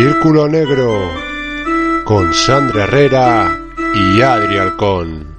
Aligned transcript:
Círculo 0.00 0.46
Negro 0.46 1.10
con 2.04 2.32
Sandra 2.32 2.84
Herrera 2.84 3.50
y 3.96 4.22
Adri 4.22 4.56
Alcón. 4.56 5.36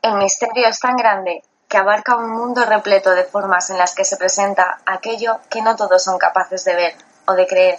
El 0.00 0.14
misterio 0.14 0.68
es 0.68 0.80
tan 0.80 0.96
grande 0.96 1.42
que 1.68 1.78
abarca 1.78 2.16
un 2.16 2.30
mundo 2.30 2.64
repleto 2.64 3.10
de 3.10 3.24
formas 3.24 3.70
en 3.70 3.78
las 3.78 3.94
que 3.94 4.04
se 4.04 4.16
presenta 4.16 4.80
aquello 4.86 5.40
que 5.50 5.62
no 5.62 5.76
todos 5.76 6.02
son 6.02 6.18
capaces 6.18 6.64
de 6.64 6.76
ver 6.76 6.94
o 7.26 7.32
de 7.34 7.46
creer, 7.46 7.78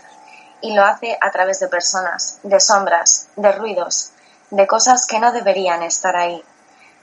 y 0.61 0.73
lo 0.73 0.83
hace 0.83 1.17
a 1.21 1.31
través 1.31 1.59
de 1.59 1.67
personas, 1.67 2.39
de 2.43 2.59
sombras, 2.59 3.27
de 3.35 3.51
ruidos, 3.51 4.11
de 4.49 4.67
cosas 4.67 5.05
que 5.05 5.19
no 5.19 5.31
deberían 5.31 5.83
estar 5.83 6.15
ahí, 6.15 6.43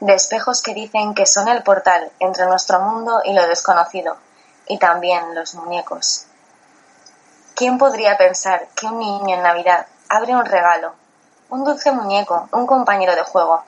de 0.00 0.14
espejos 0.14 0.60
que 0.60 0.74
dicen 0.74 1.14
que 1.14 1.26
son 1.26 1.48
el 1.48 1.62
portal 1.62 2.10
entre 2.18 2.46
nuestro 2.46 2.80
mundo 2.80 3.22
y 3.24 3.32
lo 3.32 3.46
desconocido, 3.46 4.16
y 4.66 4.78
también 4.78 5.34
los 5.34 5.54
muñecos. 5.54 6.26
¿Quién 7.54 7.78
podría 7.78 8.18
pensar 8.18 8.66
que 8.74 8.86
un 8.86 8.98
niño 8.98 9.36
en 9.36 9.42
Navidad 9.42 9.86
abre 10.08 10.34
un 10.34 10.44
regalo, 10.44 10.92
un 11.50 11.64
dulce 11.64 11.92
muñeco, 11.92 12.48
un 12.52 12.66
compañero 12.66 13.14
de 13.14 13.22
juego, 13.22 13.62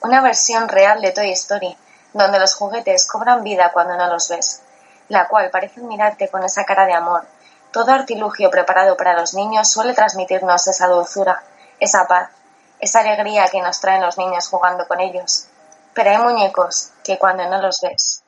una 0.00 0.20
versión 0.20 0.68
real 0.68 1.00
de 1.00 1.12
Toy 1.12 1.32
Story, 1.32 1.76
donde 2.12 2.38
los 2.38 2.54
juguetes 2.54 3.06
cobran 3.06 3.42
vida 3.42 3.70
cuando 3.72 3.96
no 3.96 4.06
los 4.08 4.28
ves, 4.28 4.62
la 5.08 5.28
cual 5.28 5.50
parece 5.50 5.80
mirarte 5.80 6.28
con 6.28 6.42
esa 6.44 6.64
cara 6.64 6.86
de 6.86 6.94
amor. 6.94 7.24
Todo 7.72 7.92
artilugio 7.92 8.50
preparado 8.50 8.96
para 8.96 9.14
los 9.18 9.34
niños 9.34 9.70
suele 9.70 9.94
transmitirnos 9.94 10.66
esa 10.68 10.88
dulzura, 10.88 11.42
esa 11.80 12.06
paz, 12.06 12.30
esa 12.80 13.00
alegría 13.00 13.46
que 13.48 13.62
nos 13.62 13.80
traen 13.80 14.02
los 14.02 14.18
niños 14.18 14.48
jugando 14.48 14.86
con 14.86 15.00
ellos. 15.00 15.46
Pero 15.94 16.10
hay 16.10 16.18
muñecos 16.18 16.90
que 17.04 17.18
cuando 17.18 17.48
no 17.48 17.60
los 17.60 17.80
ves. 17.80 18.21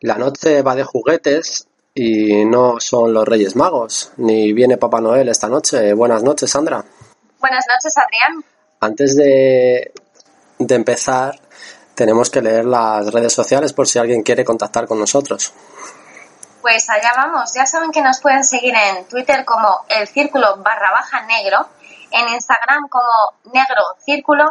La 0.00 0.16
noche 0.16 0.60
va 0.62 0.74
de 0.74 0.84
juguetes 0.84 1.68
y 1.94 2.44
no 2.44 2.78
son 2.80 3.14
los 3.14 3.26
Reyes 3.26 3.56
Magos, 3.56 4.12
ni 4.18 4.52
viene 4.52 4.76
Papá 4.76 5.00
Noel 5.00 5.30
esta 5.30 5.48
noche. 5.48 5.94
Buenas 5.94 6.22
noches, 6.22 6.50
Sandra. 6.50 6.84
Buenas 7.40 7.64
noches, 7.66 7.96
Adrián. 7.96 8.44
Antes 8.80 9.16
de, 9.16 9.92
de 10.58 10.74
empezar, 10.74 11.40
tenemos 11.94 12.28
que 12.28 12.42
leer 12.42 12.66
las 12.66 13.10
redes 13.10 13.32
sociales 13.32 13.72
por 13.72 13.88
si 13.88 13.98
alguien 13.98 14.22
quiere 14.22 14.44
contactar 14.44 14.86
con 14.86 14.98
nosotros. 14.98 15.54
Pues 16.60 16.90
allá 16.90 17.12
vamos. 17.16 17.54
Ya 17.54 17.64
saben 17.64 17.90
que 17.90 18.02
nos 18.02 18.20
pueden 18.20 18.44
seguir 18.44 18.74
en 18.74 19.06
Twitter 19.06 19.46
como 19.46 19.86
el 19.88 20.06
círculo 20.06 20.58
barra 20.58 20.90
baja 20.90 21.22
negro, 21.22 21.70
en 22.10 22.28
Instagram 22.34 22.88
como 22.90 23.52
negro 23.54 23.82
círculo 24.04 24.44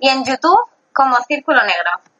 y 0.00 0.08
en 0.08 0.24
YouTube 0.24 0.58
como 0.92 1.14
círculo 1.28 1.60
negro. 1.60 2.11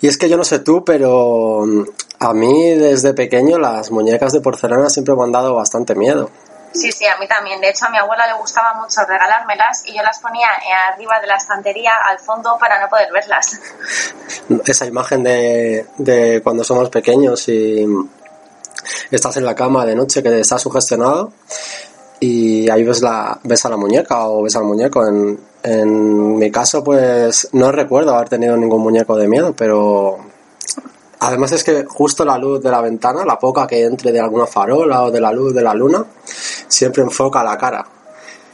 Y 0.00 0.06
es 0.06 0.16
que 0.16 0.28
yo 0.28 0.36
no 0.36 0.44
sé 0.44 0.60
tú, 0.60 0.84
pero 0.84 1.64
mm, 1.66 1.84
a 2.20 2.32
mí 2.32 2.70
desde 2.74 3.14
pequeño 3.14 3.58
las 3.58 3.90
muñecas 3.90 4.32
de 4.32 4.40
porcelana 4.40 4.90
siempre 4.90 5.14
me 5.14 5.24
han 5.24 5.32
dado 5.32 5.54
bastante 5.54 5.94
miedo. 5.94 6.30
Sí, 6.72 6.92
sí, 6.92 7.06
a 7.06 7.16
mí 7.18 7.26
también. 7.26 7.60
De 7.60 7.70
hecho, 7.70 7.86
a 7.86 7.90
mi 7.90 7.98
abuela 7.98 8.26
le 8.26 8.34
gustaba 8.34 8.74
mucho 8.74 9.00
regalármelas 9.06 9.84
y 9.86 9.96
yo 9.96 10.02
las 10.02 10.18
ponía 10.20 10.46
eh, 10.46 10.92
arriba 10.92 11.18
de 11.20 11.26
la 11.26 11.36
estantería 11.36 11.92
al 12.04 12.18
fondo 12.18 12.56
para 12.60 12.80
no 12.80 12.88
poder 12.88 13.10
verlas. 13.12 13.58
Esa 14.66 14.86
imagen 14.86 15.22
de, 15.22 15.86
de 15.96 16.40
cuando 16.42 16.62
somos 16.62 16.90
pequeños 16.90 17.48
y 17.48 17.86
estás 19.10 19.36
en 19.38 19.44
la 19.44 19.54
cama 19.54 19.84
de 19.84 19.94
noche 19.94 20.22
que 20.22 20.40
estás 20.40 20.62
sugestionado 20.62 21.32
y 22.20 22.68
ahí 22.70 22.84
ves, 22.84 23.00
la, 23.00 23.38
ves 23.42 23.64
a 23.64 23.68
la 23.68 23.76
muñeca 23.76 24.28
o 24.28 24.42
ves 24.42 24.56
al 24.56 24.64
muñeco. 24.64 25.06
En, 25.06 25.47
en 25.62 26.38
mi 26.38 26.50
caso, 26.50 26.84
pues 26.84 27.48
no 27.52 27.72
recuerdo 27.72 28.14
haber 28.14 28.28
tenido 28.28 28.56
ningún 28.56 28.82
muñeco 28.82 29.16
de 29.16 29.28
miedo, 29.28 29.54
pero 29.56 30.18
además 31.20 31.52
es 31.52 31.64
que 31.64 31.84
justo 31.84 32.24
la 32.24 32.38
luz 32.38 32.62
de 32.62 32.70
la 32.70 32.80
ventana, 32.80 33.24
la 33.24 33.38
poca 33.38 33.66
que 33.66 33.84
entre 33.84 34.12
de 34.12 34.20
alguna 34.20 34.46
farola 34.46 35.04
o 35.04 35.10
de 35.10 35.20
la 35.20 35.32
luz 35.32 35.54
de 35.54 35.62
la 35.62 35.74
luna, 35.74 36.04
siempre 36.24 37.02
enfoca 37.02 37.42
la 37.42 37.58
cara. 37.58 37.86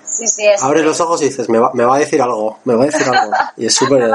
Sí, 0.06 0.26
sí, 0.28 0.46
es. 0.46 0.62
Abres 0.62 0.84
los 0.84 1.00
ojos 1.00 1.20
y 1.22 1.26
dices, 1.26 1.48
me 1.48 1.58
va, 1.58 1.70
me 1.74 1.84
va 1.84 1.96
a 1.96 1.98
decir 1.98 2.22
algo, 2.22 2.58
me 2.64 2.74
va 2.74 2.84
a 2.84 2.86
decir 2.86 3.06
algo. 3.08 3.34
Y 3.56 3.66
es 3.66 3.74
súper... 3.74 4.10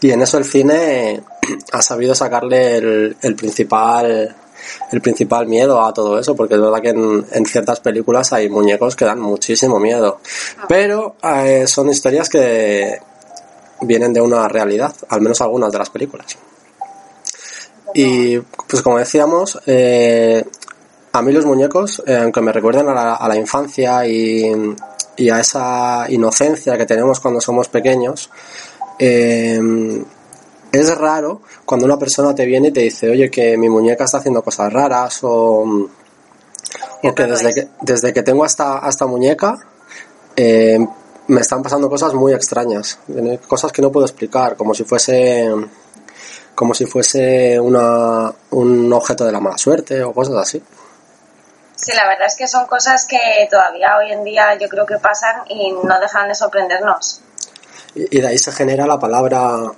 Y 0.00 0.10
en 0.10 0.20
eso 0.20 0.36
el 0.36 0.44
cine 0.44 1.22
ha 1.72 1.80
sabido 1.80 2.14
sacarle 2.14 2.76
el, 2.76 3.16
el 3.22 3.36
principal 3.36 4.34
el 4.92 5.00
principal 5.00 5.46
miedo 5.46 5.84
a 5.84 5.92
todo 5.92 6.18
eso, 6.18 6.34
porque 6.34 6.54
es 6.54 6.60
verdad 6.60 6.80
que 6.80 6.90
en, 6.90 7.26
en 7.30 7.46
ciertas 7.46 7.80
películas 7.80 8.32
hay 8.32 8.48
muñecos 8.48 8.96
que 8.96 9.04
dan 9.04 9.20
muchísimo 9.20 9.78
miedo. 9.78 10.20
Pero 10.68 11.16
eh, 11.22 11.66
son 11.66 11.88
historias 11.88 12.28
que 12.28 12.98
vienen 13.82 14.12
de 14.12 14.20
una 14.20 14.48
realidad, 14.48 14.94
al 15.08 15.20
menos 15.20 15.40
algunas 15.40 15.70
de 15.72 15.78
las 15.78 15.90
películas. 15.90 16.26
Y 17.94 18.38
pues 18.38 18.82
como 18.82 18.98
decíamos, 18.98 19.60
eh, 19.66 20.44
a 21.12 21.22
mí 21.22 21.32
los 21.32 21.46
muñecos, 21.46 22.02
eh, 22.06 22.16
aunque 22.16 22.40
me 22.40 22.52
recuerden 22.52 22.88
a 22.88 22.94
la, 22.94 23.14
a 23.14 23.28
la 23.28 23.36
infancia 23.36 24.04
y, 24.06 24.52
y 25.16 25.30
a 25.30 25.38
esa 25.38 26.06
inocencia 26.08 26.76
que 26.76 26.86
tenemos 26.86 27.20
cuando 27.20 27.40
somos 27.40 27.68
pequeños, 27.68 28.30
eh, 28.98 29.60
es 30.80 30.96
raro 30.96 31.42
cuando 31.64 31.86
una 31.86 31.98
persona 31.98 32.34
te 32.34 32.44
viene 32.44 32.68
y 32.68 32.72
te 32.72 32.80
dice, 32.80 33.10
oye, 33.10 33.30
que 33.30 33.56
mi 33.56 33.68
muñeca 33.68 34.04
está 34.04 34.18
haciendo 34.18 34.42
cosas 34.42 34.72
raras 34.72 35.20
o, 35.22 35.88
o 37.02 37.14
que 37.14 37.26
desde 37.26 37.54
que, 37.54 37.68
desde 37.82 38.12
que 38.12 38.22
tengo 38.22 38.44
esta, 38.44 38.80
esta 38.88 39.06
muñeca 39.06 39.56
eh, 40.36 40.78
me 41.26 41.40
están 41.40 41.62
pasando 41.62 41.88
cosas 41.88 42.14
muy 42.14 42.32
extrañas, 42.32 42.98
cosas 43.48 43.72
que 43.72 43.82
no 43.82 43.90
puedo 43.90 44.06
explicar, 44.06 44.56
como 44.56 44.74
si 44.74 44.84
fuese 44.84 45.50
como 46.54 46.72
si 46.72 46.86
fuese 46.86 47.58
una, 47.58 48.32
un 48.50 48.92
objeto 48.92 49.24
de 49.24 49.32
la 49.32 49.40
mala 49.40 49.58
suerte 49.58 50.02
o 50.02 50.12
cosas 50.12 50.36
así. 50.36 50.62
Sí, 51.74 51.92
la 51.94 52.06
verdad 52.06 52.26
es 52.26 52.36
que 52.36 52.46
son 52.46 52.66
cosas 52.66 53.06
que 53.06 53.18
todavía 53.50 53.96
hoy 53.98 54.12
en 54.12 54.22
día 54.22 54.56
yo 54.58 54.68
creo 54.68 54.86
que 54.86 54.98
pasan 54.98 55.42
y 55.48 55.72
no 55.72 56.00
dejan 56.00 56.28
de 56.28 56.34
sorprendernos. 56.34 57.20
Y, 57.94 58.18
y 58.18 58.20
de 58.20 58.28
ahí 58.28 58.38
se 58.38 58.52
genera 58.52 58.86
la 58.86 58.98
palabra 58.98 59.72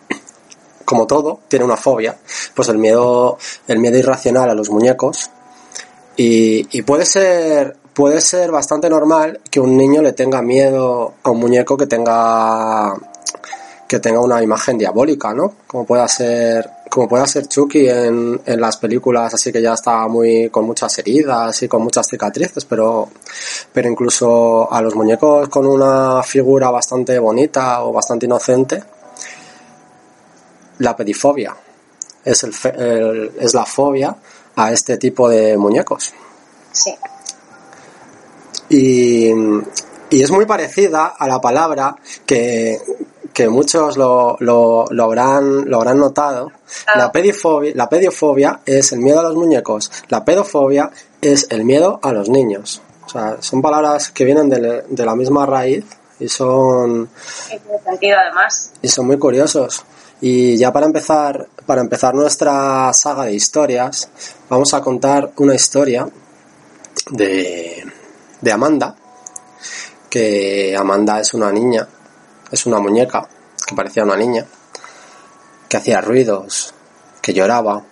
como 0.86 1.06
todo, 1.06 1.40
tiene 1.48 1.66
una 1.66 1.76
fobia, 1.76 2.16
pues 2.54 2.68
el 2.70 2.78
miedo, 2.78 3.36
el 3.68 3.78
miedo 3.80 3.98
irracional 3.98 4.48
a 4.48 4.54
los 4.54 4.70
muñecos. 4.70 5.30
Y, 6.16 6.66
y 6.78 6.82
puede 6.82 7.04
ser, 7.04 7.76
puede 7.92 8.22
ser 8.22 8.50
bastante 8.50 8.88
normal 8.88 9.40
que 9.50 9.60
un 9.60 9.76
niño 9.76 10.00
le 10.00 10.12
tenga 10.12 10.40
miedo 10.40 11.14
a 11.22 11.30
un 11.30 11.40
muñeco 11.40 11.76
que 11.76 11.86
tenga 11.86 12.94
que 13.88 14.00
tenga 14.00 14.20
una 14.20 14.42
imagen 14.42 14.78
diabólica, 14.78 15.32
¿no? 15.32 15.52
Como 15.66 15.84
pueda 15.84 16.08
ser 16.08 16.68
como 16.90 17.08
pueda 17.08 17.26
ser 17.26 17.46
Chucky 17.46 17.88
en, 17.88 18.40
en 18.46 18.60
las 18.60 18.78
películas 18.78 19.34
así 19.34 19.52
que 19.52 19.60
ya 19.60 19.74
está 19.74 20.08
muy 20.08 20.48
con 20.50 20.64
muchas 20.64 20.98
heridas 20.98 21.62
y 21.62 21.68
con 21.68 21.82
muchas 21.82 22.06
cicatrices, 22.08 22.64
pero 22.64 23.10
pero 23.72 23.90
incluso 23.90 24.72
a 24.72 24.80
los 24.80 24.94
muñecos 24.94 25.48
con 25.48 25.66
una 25.66 26.22
figura 26.22 26.70
bastante 26.70 27.18
bonita 27.18 27.84
o 27.84 27.92
bastante 27.92 28.26
inocente 28.26 28.82
la 30.78 30.96
pedifobia 30.96 31.54
es 32.24 32.42
el, 32.44 33.32
es 33.38 33.54
la 33.54 33.64
fobia 33.64 34.16
a 34.56 34.72
este 34.72 34.96
tipo 34.96 35.28
de 35.28 35.56
muñecos. 35.56 36.12
Sí. 36.72 36.94
Y, 38.68 39.30
y 40.10 40.22
es 40.22 40.30
muy 40.30 40.44
parecida 40.46 41.14
a 41.18 41.28
la 41.28 41.40
palabra 41.40 41.96
que, 42.24 42.80
que 43.32 43.48
muchos 43.48 43.96
lo, 43.96 44.36
lo, 44.40 44.86
lo 44.90 45.04
habrán, 45.04 45.68
lo 45.68 45.76
habrán 45.76 45.98
notado. 45.98 46.50
La 46.94 47.12
pedifobia, 47.12 47.72
la 47.74 47.88
pedofobia 47.88 48.60
es 48.66 48.92
el 48.92 49.00
miedo 49.00 49.20
a 49.20 49.22
los 49.22 49.36
muñecos, 49.36 49.90
la 50.08 50.24
pedofobia 50.24 50.90
es 51.20 51.46
el 51.50 51.64
miedo 51.64 52.00
a 52.02 52.12
los 52.12 52.28
niños. 52.28 52.82
O 53.04 53.08
sea, 53.08 53.36
son 53.40 53.62
palabras 53.62 54.10
que 54.10 54.24
vienen 54.24 54.48
de, 54.48 54.82
de 54.88 55.06
la 55.06 55.14
misma 55.14 55.46
raíz 55.46 55.84
y 56.18 56.28
son, 56.28 57.08
Y 57.46 57.84
sentido 57.84 58.18
además. 58.18 58.72
y 58.82 58.88
son 58.88 59.06
muy 59.06 59.18
curiosos. 59.18 59.84
Y 60.28 60.56
ya 60.56 60.72
para 60.72 60.86
empezar, 60.86 61.46
para 61.66 61.80
empezar 61.80 62.12
nuestra 62.12 62.92
saga 62.92 63.26
de 63.26 63.34
historias, 63.34 64.08
vamos 64.50 64.74
a 64.74 64.80
contar 64.80 65.30
una 65.36 65.54
historia 65.54 66.08
de, 67.12 67.84
de 68.40 68.52
Amanda, 68.52 68.96
que 70.10 70.76
Amanda 70.76 71.20
es 71.20 71.32
una 71.32 71.52
niña, 71.52 71.86
es 72.50 72.66
una 72.66 72.80
muñeca 72.80 73.28
que 73.64 73.76
parecía 73.76 74.02
una 74.02 74.16
niña, 74.16 74.44
que 75.68 75.76
hacía 75.76 76.00
ruidos, 76.00 76.74
que 77.22 77.32
lloraba, 77.32 77.84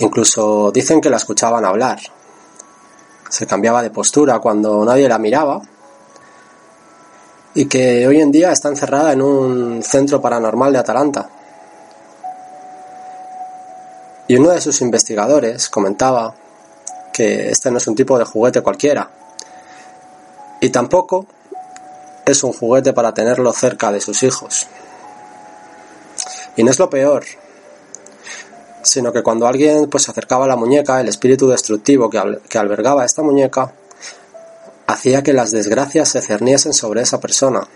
incluso 0.00 0.70
dicen 0.72 1.00
que 1.00 1.08
la 1.08 1.16
escuchaban 1.16 1.64
hablar, 1.64 2.00
se 3.30 3.46
cambiaba 3.46 3.82
de 3.82 3.88
postura 3.88 4.40
cuando 4.40 4.84
nadie 4.84 5.08
la 5.08 5.18
miraba 5.18 5.62
y 7.56 7.64
que 7.64 8.06
hoy 8.06 8.20
en 8.20 8.30
día 8.30 8.52
está 8.52 8.68
encerrada 8.68 9.14
en 9.14 9.22
un 9.22 9.82
centro 9.82 10.20
paranormal 10.20 10.74
de 10.74 10.78
Atalanta. 10.78 11.26
Y 14.28 14.36
uno 14.36 14.50
de 14.50 14.60
sus 14.60 14.82
investigadores 14.82 15.70
comentaba 15.70 16.34
que 17.14 17.48
este 17.48 17.70
no 17.70 17.78
es 17.78 17.86
un 17.86 17.94
tipo 17.94 18.18
de 18.18 18.26
juguete 18.26 18.60
cualquiera. 18.60 19.08
Y 20.60 20.68
tampoco 20.68 21.24
es 22.26 22.44
un 22.44 22.52
juguete 22.52 22.92
para 22.92 23.14
tenerlo 23.14 23.50
cerca 23.54 23.90
de 23.90 24.02
sus 24.02 24.22
hijos. 24.22 24.66
Y 26.56 26.62
no 26.62 26.70
es 26.70 26.78
lo 26.78 26.90
peor, 26.90 27.24
sino 28.82 29.14
que 29.14 29.22
cuando 29.22 29.46
alguien 29.46 29.88
pues 29.88 30.02
se 30.02 30.10
acercaba 30.10 30.44
a 30.44 30.48
la 30.48 30.56
muñeca, 30.56 31.00
el 31.00 31.08
espíritu 31.08 31.48
destructivo 31.48 32.10
que, 32.10 32.20
que 32.50 32.58
albergaba 32.58 33.06
esta 33.06 33.22
muñeca 33.22 33.72
hacía 34.86 35.22
que 35.22 35.32
las 35.32 35.50
desgracias 35.50 36.08
se 36.08 36.20
cerniesen 36.20 36.72
sobre 36.72 37.02
esa 37.02 37.20
persona, 37.20 37.66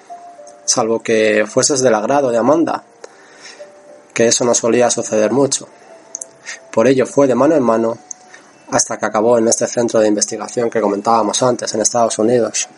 salvo 0.65 1.03
que 1.03 1.45
fueses 1.47 1.81
del 1.81 1.95
agrado 1.95 2.31
de 2.31 2.39
Amanda, 2.39 2.85
que 4.15 4.29
eso 4.29 4.45
no 4.45 4.55
solía 4.55 4.91
suceder 4.91 5.33
mucho. 5.33 5.69
Por 6.73 6.87
ello 6.87 7.07
fue 7.07 7.27
de 7.27 7.35
mano 7.35 7.57
en 7.57 7.63
mano 7.63 7.99
hasta 8.71 8.99
que 8.99 9.07
acabó 9.07 9.39
en 9.39 9.49
este 9.49 9.67
centro 9.67 10.01
de 10.01 10.09
investigación 10.09 10.71
que 10.71 10.81
comentábamos 10.81 11.43
antes, 11.43 11.75
en 11.75 11.81
Estados 11.81 12.19
Unidos. 12.19 12.69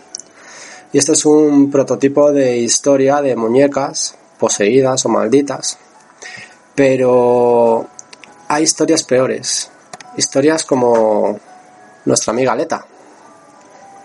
Y 0.93 0.99
este 0.99 1.13
es 1.13 1.25
un 1.25 1.71
prototipo 1.71 2.33
de 2.33 2.59
historia 2.59 3.21
de 3.21 3.37
muñecas 3.37 4.15
poseídas 4.39 5.05
o 5.05 5.09
malditas, 5.09 5.79
pero 6.75 7.87
hay 8.49 8.65
historias 8.65 9.03
peores, 9.03 9.71
historias 10.17 10.65
como 10.65 11.39
nuestra 12.05 12.33
amiga 12.33 12.55
Leta. 12.55 12.87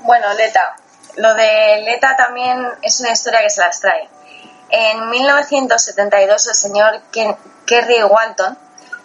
Bueno, 0.08 0.34
Leta. 0.36 0.74
Lo 1.18 1.34
de 1.34 1.82
Leta 1.84 2.16
también 2.16 2.66
es 2.82 3.00
una 3.02 3.12
historia 3.12 3.42
que 3.42 3.50
se 3.50 3.60
las 3.60 3.80
trae. 3.82 4.10
En 4.70 5.10
1972 5.10 6.48
el 6.48 6.56
señor 6.56 7.02
Kerry 7.66 8.04
Walton 8.04 8.58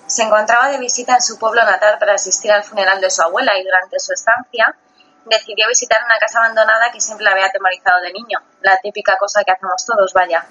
se 0.06 0.22
encontraba 0.22 0.68
de 0.68 0.78
visita 0.78 1.14
en 1.14 1.22
su 1.22 1.40
pueblo 1.40 1.64
natal 1.64 1.98
para 1.98 2.14
asistir 2.14 2.52
al 2.52 2.62
funeral 2.62 3.00
de 3.00 3.10
su 3.10 3.20
abuela 3.20 3.58
y 3.58 3.64
durante 3.64 3.98
su 3.98 4.12
estancia 4.12 4.76
decidió 5.24 5.66
visitar 5.66 5.98
una 6.04 6.18
casa 6.18 6.38
abandonada 6.38 6.92
que 6.92 7.00
siempre 7.00 7.24
le 7.24 7.32
había 7.32 7.46
atemorizado 7.46 8.00
de 8.00 8.12
niño. 8.12 8.38
La 8.60 8.76
típica 8.76 9.16
cosa 9.18 9.42
que 9.42 9.50
hacemos 9.50 9.84
todos, 9.84 10.12
vaya. 10.12 10.46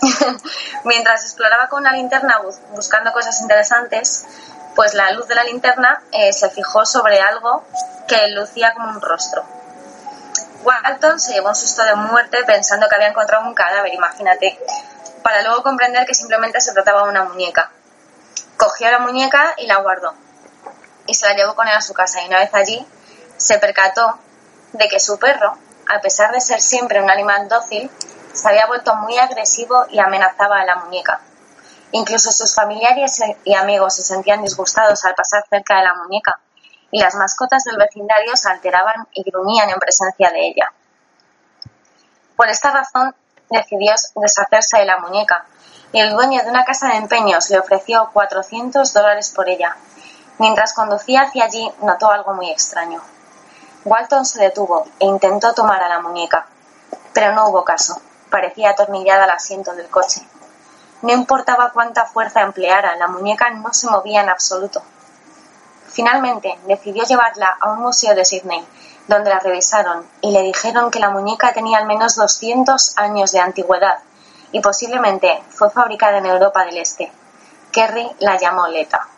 Mientras 0.84 1.22
exploraba 1.22 1.68
con 1.68 1.80
una 1.82 1.92
linterna 1.92 2.40
bus- 2.40 2.58
buscando 2.70 3.12
cosas 3.12 3.40
interesantes, 3.42 4.26
pues 4.74 4.94
la 4.94 5.12
luz 5.12 5.28
de 5.28 5.36
la 5.36 5.44
linterna 5.44 6.02
eh, 6.10 6.32
se 6.32 6.50
fijó 6.50 6.84
sobre 6.84 7.20
algo 7.20 7.64
que 8.08 8.26
lucía 8.28 8.72
como 8.74 8.88
un 8.90 9.00
rostro. 9.00 9.44
Walton 10.62 11.20
se 11.20 11.32
llevó 11.32 11.50
un 11.50 11.54
susto 11.54 11.84
de 11.84 11.94
muerte 11.94 12.38
pensando 12.44 12.88
que 12.88 12.96
había 12.96 13.08
encontrado 13.08 13.46
un 13.46 13.54
cadáver, 13.54 13.94
imagínate, 13.94 14.58
para 15.22 15.42
luego 15.42 15.62
comprender 15.62 16.06
que 16.06 16.14
simplemente 16.14 16.60
se 16.60 16.72
trataba 16.72 17.04
de 17.04 17.10
una 17.10 17.24
muñeca. 17.24 17.70
Cogió 18.56 18.90
la 18.90 18.98
muñeca 18.98 19.54
y 19.56 19.66
la 19.66 19.76
guardó, 19.76 20.14
y 21.06 21.14
se 21.14 21.26
la 21.26 21.34
llevó 21.34 21.54
con 21.54 21.68
él 21.68 21.74
a 21.74 21.80
su 21.80 21.94
casa, 21.94 22.22
y 22.22 22.26
una 22.26 22.38
vez 22.38 22.52
allí 22.54 22.86
se 23.36 23.58
percató 23.58 24.18
de 24.72 24.88
que 24.88 25.00
su 25.00 25.18
perro, 25.18 25.56
a 25.88 26.00
pesar 26.00 26.32
de 26.32 26.40
ser 26.40 26.60
siempre 26.60 27.02
un 27.02 27.10
animal 27.10 27.48
dócil, 27.48 27.90
se 28.32 28.48
había 28.48 28.66
vuelto 28.66 28.94
muy 28.96 29.16
agresivo 29.18 29.86
y 29.90 29.98
amenazaba 30.00 30.60
a 30.60 30.64
la 30.64 30.76
muñeca. 30.76 31.20
Incluso 31.92 32.32
sus 32.32 32.54
familiares 32.54 33.20
y 33.44 33.54
amigos 33.54 33.94
se 33.94 34.02
sentían 34.02 34.42
disgustados 34.42 35.04
al 35.04 35.14
pasar 35.14 35.44
cerca 35.48 35.78
de 35.78 35.84
la 35.84 35.94
muñeca, 35.94 36.38
y 36.90 37.00
las 37.00 37.14
mascotas 37.14 37.64
del 37.64 37.76
vecindario 37.76 38.36
se 38.36 38.48
alteraban 38.48 39.06
y 39.12 39.22
gruñían 39.30 39.70
en 39.70 39.78
presencia 39.78 40.30
de 40.30 40.48
ella. 40.48 40.72
Por 42.36 42.48
esta 42.48 42.70
razón 42.70 43.14
decidió 43.50 43.92
deshacerse 44.16 44.78
de 44.78 44.84
la 44.84 44.98
muñeca, 44.98 45.46
y 45.92 46.00
el 46.00 46.12
dueño 46.12 46.42
de 46.42 46.50
una 46.50 46.64
casa 46.64 46.88
de 46.88 46.96
empeños 46.96 47.50
le 47.50 47.58
ofreció 47.58 48.10
400 48.12 48.92
dólares 48.92 49.32
por 49.34 49.48
ella. 49.48 49.76
Mientras 50.38 50.74
conducía 50.74 51.22
hacia 51.22 51.44
allí, 51.44 51.70
notó 51.82 52.10
algo 52.10 52.34
muy 52.34 52.50
extraño. 52.50 53.02
Walton 53.84 54.24
se 54.24 54.40
detuvo 54.40 54.86
e 55.00 55.06
intentó 55.06 55.54
tomar 55.54 55.82
a 55.82 55.88
la 55.88 56.00
muñeca, 56.00 56.46
pero 57.12 57.32
no 57.32 57.48
hubo 57.48 57.64
caso. 57.64 58.00
Parecía 58.30 58.70
atornillada 58.70 59.24
al 59.24 59.30
asiento 59.30 59.74
del 59.74 59.88
coche. 59.88 60.20
No 61.00 61.12
importaba 61.12 61.70
cuánta 61.72 62.04
fuerza 62.04 62.42
empleara, 62.42 62.96
la 62.96 63.08
muñeca 63.08 63.50
no 63.50 63.72
se 63.72 63.88
movía 63.88 64.20
en 64.20 64.28
absoluto. 64.28 64.82
Finalmente 65.98 66.56
decidió 66.68 67.02
llevarla 67.02 67.56
a 67.60 67.72
un 67.72 67.80
museo 67.80 68.14
de 68.14 68.24
Sydney, 68.24 68.64
donde 69.08 69.30
la 69.30 69.40
revisaron 69.40 70.06
y 70.20 70.30
le 70.30 70.42
dijeron 70.42 70.92
que 70.92 71.00
la 71.00 71.10
muñeca 71.10 71.52
tenía 71.52 71.78
al 71.78 71.88
menos 71.88 72.14
200 72.14 72.96
años 72.98 73.32
de 73.32 73.40
antigüedad 73.40 73.98
y 74.52 74.60
posiblemente 74.60 75.42
fue 75.48 75.70
fabricada 75.70 76.18
en 76.18 76.26
Europa 76.26 76.64
del 76.64 76.76
Este. 76.76 77.10
Kerry 77.72 78.08
la 78.20 78.38
llamó 78.38 78.68
Leta. 78.68 79.08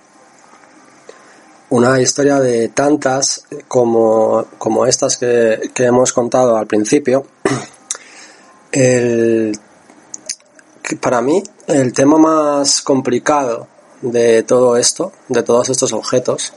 Una 1.69 2.01
historia 2.01 2.41
de 2.41 2.71
tantas 2.71 3.45
como, 3.69 4.47
como 4.57 4.87
estas 4.87 5.19
que, 5.19 5.71
que 5.75 5.85
hemos 5.85 6.15
contado 6.15 6.57
al 6.57 6.67
principio. 6.67 7.27
El, 8.73 9.53
para 10.99 11.21
mí, 11.21 11.43
el 11.67 11.93
tema 11.93 12.17
más 12.17 12.81
complicado 12.81 13.69
de 14.03 14.43
todo 14.43 14.77
esto, 14.77 15.13
de 15.29 15.43
todos 15.43 15.69
estos 15.69 15.93
objetos, 15.93 16.53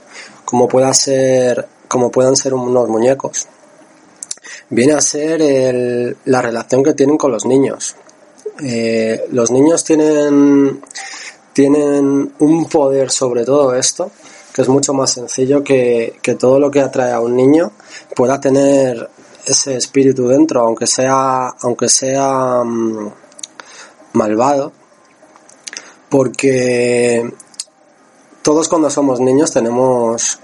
como 0.46 0.68
pueda 0.68 0.94
ser, 0.94 1.68
como 1.88 2.10
puedan 2.12 2.36
ser 2.36 2.54
unos 2.54 2.88
muñecos, 2.90 3.48
viene 4.70 4.94
a 4.94 5.02
ser 5.02 5.42
el- 5.42 6.18
la 6.26 6.42
relación 6.42 6.84
que 6.84 6.94
tienen 6.94 7.18
con 7.18 7.32
los 7.32 7.46
niños. 7.46 7.96
Eh, 8.64 9.26
los 9.32 9.52
niños 9.52 9.84
tienen, 9.84 10.82
tienen 11.54 12.34
un 12.40 12.66
poder 12.70 13.10
sobre 13.12 13.46
todo 13.46 13.74
esto 13.76 14.12
que 14.54 14.62
es 14.62 14.68
mucho 14.70 14.94
más 14.94 15.10
sencillo 15.12 15.64
que, 15.64 16.20
que 16.22 16.36
todo 16.36 16.60
lo 16.60 16.70
que 16.70 16.80
atrae 16.80 17.12
a 17.12 17.20
un 17.20 17.36
niño 17.36 17.72
pueda 18.16 18.40
tener 18.40 19.10
ese 19.48 19.76
espíritu 19.78 20.28
dentro, 20.28 20.62
aunque 20.62 20.86
sea, 20.86 21.48
aunque 21.62 21.90
sea 21.90 22.62
mm, 22.64 23.12
malvado, 24.14 24.72
porque 26.14 27.28
todos 28.44 28.70
cuando 28.70 28.92
somos 28.92 29.20
niños 29.20 29.52
tenemos 29.52 30.38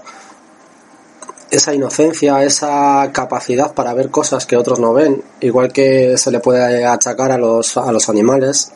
esa 1.48 1.72
inocencia, 1.72 2.42
esa 2.42 3.08
capacidad 3.12 3.72
para 3.72 3.94
ver 3.94 4.10
cosas 4.10 4.46
que 4.46 4.56
otros 4.56 4.80
no 4.80 4.92
ven, 4.92 5.22
igual 5.40 5.72
que 5.72 6.18
se 6.18 6.32
le 6.32 6.40
puede 6.40 6.84
achacar 6.84 7.30
a 7.30 7.38
los, 7.38 7.76
a 7.76 7.92
los 7.92 8.08
animales. 8.08 8.72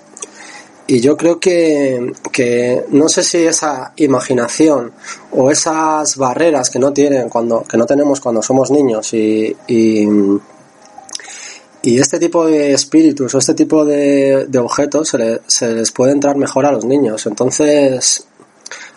Y 0.87 1.01
yo 1.01 1.17
creo 1.17 1.41
que, 1.41 2.13
que 2.31 2.85
no 2.91 3.09
sé 3.09 3.25
si 3.25 3.39
esa 3.39 3.93
imaginación 3.97 4.93
o 5.33 5.51
esas 5.51 6.17
barreras 6.17 6.71
que 6.71 6.79
no 6.79 6.93
tienen 6.93 7.29
cuando, 7.29 7.65
que 7.65 7.77
no 7.77 7.87
tenemos 7.87 8.21
cuando 8.21 8.41
somos 8.41 8.71
niños 8.71 9.13
y, 9.15 9.57
y, 9.67 10.07
y 11.85 11.99
este 11.99 12.19
tipo 12.19 12.47
de 12.47 12.73
espíritus 12.73 13.35
o 13.35 13.39
este 13.39 13.53
tipo 13.53 13.85
de, 13.85 14.47
de 14.49 14.59
objetos 14.59 15.11
se, 15.11 15.43
se 15.47 15.75
les 15.75 15.93
puede 15.93 16.13
entrar 16.13 16.35
mejor 16.35 16.65
a 16.65 16.73
los 16.73 16.87
niños. 16.87 17.27
Entonces, 17.27 18.27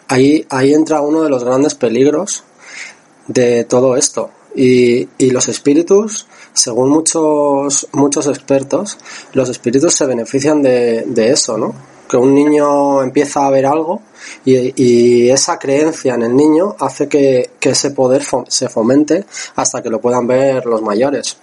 ahí, 0.07 0.45
ahí 0.49 0.73
entra 0.73 1.01
uno 1.01 1.21
de 1.21 1.29
los 1.29 1.43
grandes 1.43 1.75
peligros 1.75 2.45
de 3.27 3.65
todo 3.65 3.97
esto. 3.97 4.31
Y, 4.55 5.09
y, 5.17 5.31
los 5.31 5.49
espíritus, 5.49 6.27
según 6.53 6.89
muchos, 6.89 7.89
muchos 7.91 8.25
expertos, 8.27 8.97
los 9.33 9.49
espíritus 9.49 9.93
se 9.93 10.05
benefician 10.05 10.63
de, 10.63 11.03
de 11.05 11.31
eso, 11.31 11.57
¿no? 11.57 11.75
Que 12.09 12.15
un 12.15 12.33
niño 12.33 13.03
empieza 13.03 13.45
a 13.45 13.51
ver 13.51 13.65
algo 13.65 14.01
y, 14.45 14.73
y 14.81 15.29
esa 15.29 15.59
creencia 15.59 16.15
en 16.15 16.23
el 16.23 16.35
niño 16.35 16.73
hace 16.79 17.09
que, 17.09 17.49
que 17.59 17.71
ese 17.71 17.91
poder 17.91 18.23
se 18.47 18.69
fomente 18.69 19.25
hasta 19.57 19.83
que 19.83 19.89
lo 19.89 19.99
puedan 19.99 20.25
ver 20.25 20.65
los 20.65 20.81
mayores. 20.81 21.37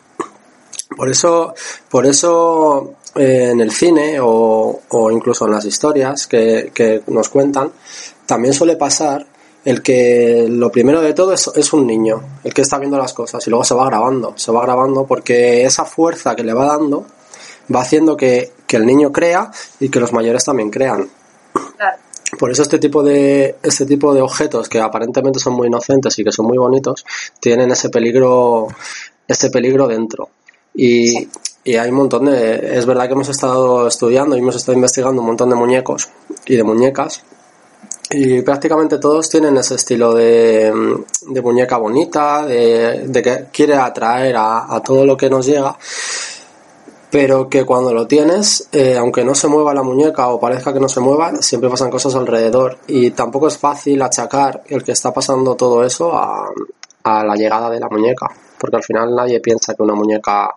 Por 0.96 1.10
eso, 1.10 1.54
por 1.88 2.06
eso 2.06 2.94
eh, 3.16 3.50
en 3.52 3.60
el 3.60 3.70
cine 3.70 4.18
o, 4.20 4.80
o, 4.88 5.10
incluso 5.10 5.46
en 5.46 5.52
las 5.52 5.64
historias 5.64 6.26
que, 6.26 6.70
que 6.74 7.02
nos 7.08 7.28
cuentan, 7.28 7.72
también 8.26 8.54
suele 8.54 8.76
pasar 8.76 9.26
el 9.64 9.82
que 9.82 10.46
lo 10.48 10.70
primero 10.70 11.00
de 11.00 11.14
todo 11.14 11.32
es, 11.32 11.50
es, 11.54 11.72
un 11.72 11.86
niño, 11.86 12.38
el 12.44 12.52
que 12.52 12.62
está 12.62 12.78
viendo 12.78 12.98
las 12.98 13.14
cosas 13.14 13.46
y 13.46 13.50
luego 13.50 13.64
se 13.64 13.74
va 13.74 13.86
grabando, 13.86 14.34
se 14.36 14.52
va 14.52 14.62
grabando 14.62 15.06
porque 15.06 15.64
esa 15.64 15.84
fuerza 15.84 16.36
que 16.36 16.44
le 16.44 16.52
va 16.52 16.66
dando 16.66 17.06
va 17.74 17.80
haciendo 17.80 18.16
que, 18.16 18.52
que 18.66 18.76
el 18.76 18.84
niño 18.84 19.10
crea 19.10 19.50
y 19.80 19.88
que 19.88 20.00
los 20.00 20.12
mayores 20.12 20.44
también 20.44 20.70
crean. 20.70 21.08
Claro. 21.76 21.98
Por 22.38 22.50
eso 22.50 22.62
este 22.62 22.78
tipo 22.78 23.02
de 23.02 23.56
este 23.62 23.86
tipo 23.86 24.12
de 24.12 24.20
objetos 24.20 24.68
que 24.68 24.80
aparentemente 24.80 25.38
son 25.38 25.54
muy 25.54 25.68
inocentes 25.68 26.18
y 26.18 26.24
que 26.24 26.32
son 26.32 26.46
muy 26.46 26.58
bonitos 26.58 27.04
tienen 27.38 27.70
ese 27.70 27.90
peligro 27.90 28.66
ese 29.28 29.50
peligro 29.50 29.86
dentro. 29.86 30.28
Y, 30.74 31.08
sí. 31.08 31.30
y 31.64 31.76
hay 31.76 31.90
un 31.90 31.96
montón 31.96 32.26
de 32.26 32.76
es 32.76 32.84
verdad 32.86 33.06
que 33.06 33.12
hemos 33.12 33.28
estado 33.28 33.86
estudiando 33.86 34.36
y 34.36 34.40
hemos 34.40 34.56
estado 34.56 34.74
investigando 34.74 35.20
un 35.20 35.28
montón 35.28 35.50
de 35.50 35.56
muñecos 35.56 36.08
y 36.46 36.56
de 36.56 36.64
muñecas 36.64 37.22
y 38.10 38.42
prácticamente 38.42 38.98
todos 38.98 39.28
tienen 39.28 39.56
ese 39.56 39.74
estilo 39.76 40.14
de, 40.14 40.72
de 41.28 41.42
muñeca 41.42 41.78
bonita, 41.78 42.44
de, 42.44 43.08
de, 43.08 43.22
que 43.22 43.46
quiere 43.52 43.74
atraer 43.74 44.36
a, 44.36 44.72
a, 44.72 44.80
todo 44.82 45.04
lo 45.04 45.16
que 45.16 45.30
nos 45.30 45.46
llega, 45.46 45.76
pero 47.10 47.48
que 47.48 47.64
cuando 47.64 47.92
lo 47.92 48.06
tienes, 48.06 48.68
eh, 48.72 48.96
aunque 48.96 49.24
no 49.24 49.34
se 49.34 49.48
mueva 49.48 49.74
la 49.74 49.82
muñeca 49.82 50.28
o 50.28 50.38
parezca 50.38 50.72
que 50.72 50.80
no 50.80 50.88
se 50.88 51.00
mueva, 51.00 51.42
siempre 51.42 51.70
pasan 51.70 51.90
cosas 51.90 52.14
alrededor. 52.14 52.78
Y 52.86 53.10
tampoco 53.12 53.48
es 53.48 53.58
fácil 53.58 54.00
achacar 54.02 54.62
el 54.68 54.84
que 54.84 54.92
está 54.92 55.12
pasando 55.12 55.54
todo 55.54 55.82
eso 55.84 56.12
a, 56.12 56.48
a 57.04 57.24
la 57.24 57.34
llegada 57.34 57.70
de 57.70 57.80
la 57.80 57.88
muñeca, 57.88 58.28
porque 58.58 58.76
al 58.76 58.82
final 58.84 59.14
nadie 59.14 59.40
piensa 59.40 59.74
que 59.74 59.82
una 59.82 59.94
muñeca 59.94 60.54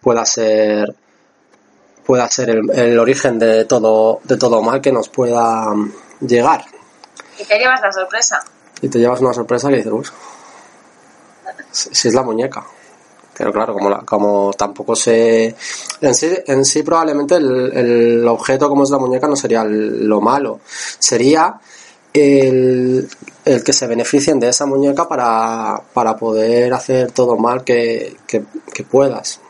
pueda 0.00 0.24
ser 0.24 0.94
pueda 2.04 2.28
ser 2.28 2.50
el, 2.50 2.70
el 2.70 2.98
origen 2.98 3.38
de 3.38 3.64
todo 3.64 4.20
de 4.24 4.36
todo 4.36 4.62
mal 4.62 4.80
que 4.80 4.92
nos 4.92 5.08
pueda 5.08 5.72
llegar. 6.20 6.64
Y 7.38 7.44
te 7.44 7.58
llevas 7.58 7.80
la 7.80 7.92
sorpresa. 7.92 8.42
Y 8.82 8.88
te 8.88 8.98
llevas 8.98 9.20
una 9.20 9.32
sorpresa 9.32 9.68
que 9.68 9.76
dices, 9.76 9.92
Uf, 9.92 10.10
si 11.72 12.08
es 12.08 12.14
la 12.14 12.22
muñeca. 12.22 12.64
Pero 13.36 13.52
claro, 13.52 13.72
como, 13.72 13.88
la, 13.88 14.00
como 14.00 14.52
tampoco 14.52 14.94
se... 14.94 15.54
En 16.00 16.14
sí, 16.14 16.30
en 16.46 16.64
sí 16.64 16.82
probablemente 16.82 17.36
el, 17.36 17.72
el, 17.74 18.28
objeto 18.28 18.68
como 18.68 18.84
es 18.84 18.90
la 18.90 18.98
muñeca 18.98 19.28
no 19.28 19.36
sería 19.36 19.64
lo 19.64 20.20
malo. 20.20 20.60
Sería 20.66 21.58
el, 22.12 23.08
el 23.44 23.64
que 23.64 23.72
se 23.72 23.86
beneficien 23.86 24.38
de 24.40 24.48
esa 24.48 24.66
muñeca 24.66 25.08
para, 25.08 25.80
para 25.94 26.16
poder 26.16 26.74
hacer 26.74 27.12
todo 27.12 27.38
mal 27.38 27.64
que, 27.64 28.16
que, 28.26 28.42
que 28.74 28.84
puedas. 28.84 29.40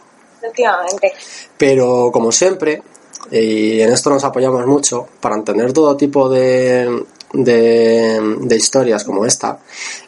Efectivamente. 0.41 1.13
Pero 1.57 2.11
como 2.13 2.33
siempre, 2.33 2.83
y 3.31 3.81
en 3.81 3.93
esto 3.93 4.11
nos 4.11 4.25
apoyamos 4.25 4.67
mucho, 4.67 5.07
para 5.21 5.37
entender 5.37 5.73
todo 5.73 5.97
tipo 5.97 6.29
de, 6.29 7.05
de, 7.33 8.37
de, 8.41 8.57
historias 8.57 9.05
como 9.05 9.27
esta, 9.27 9.59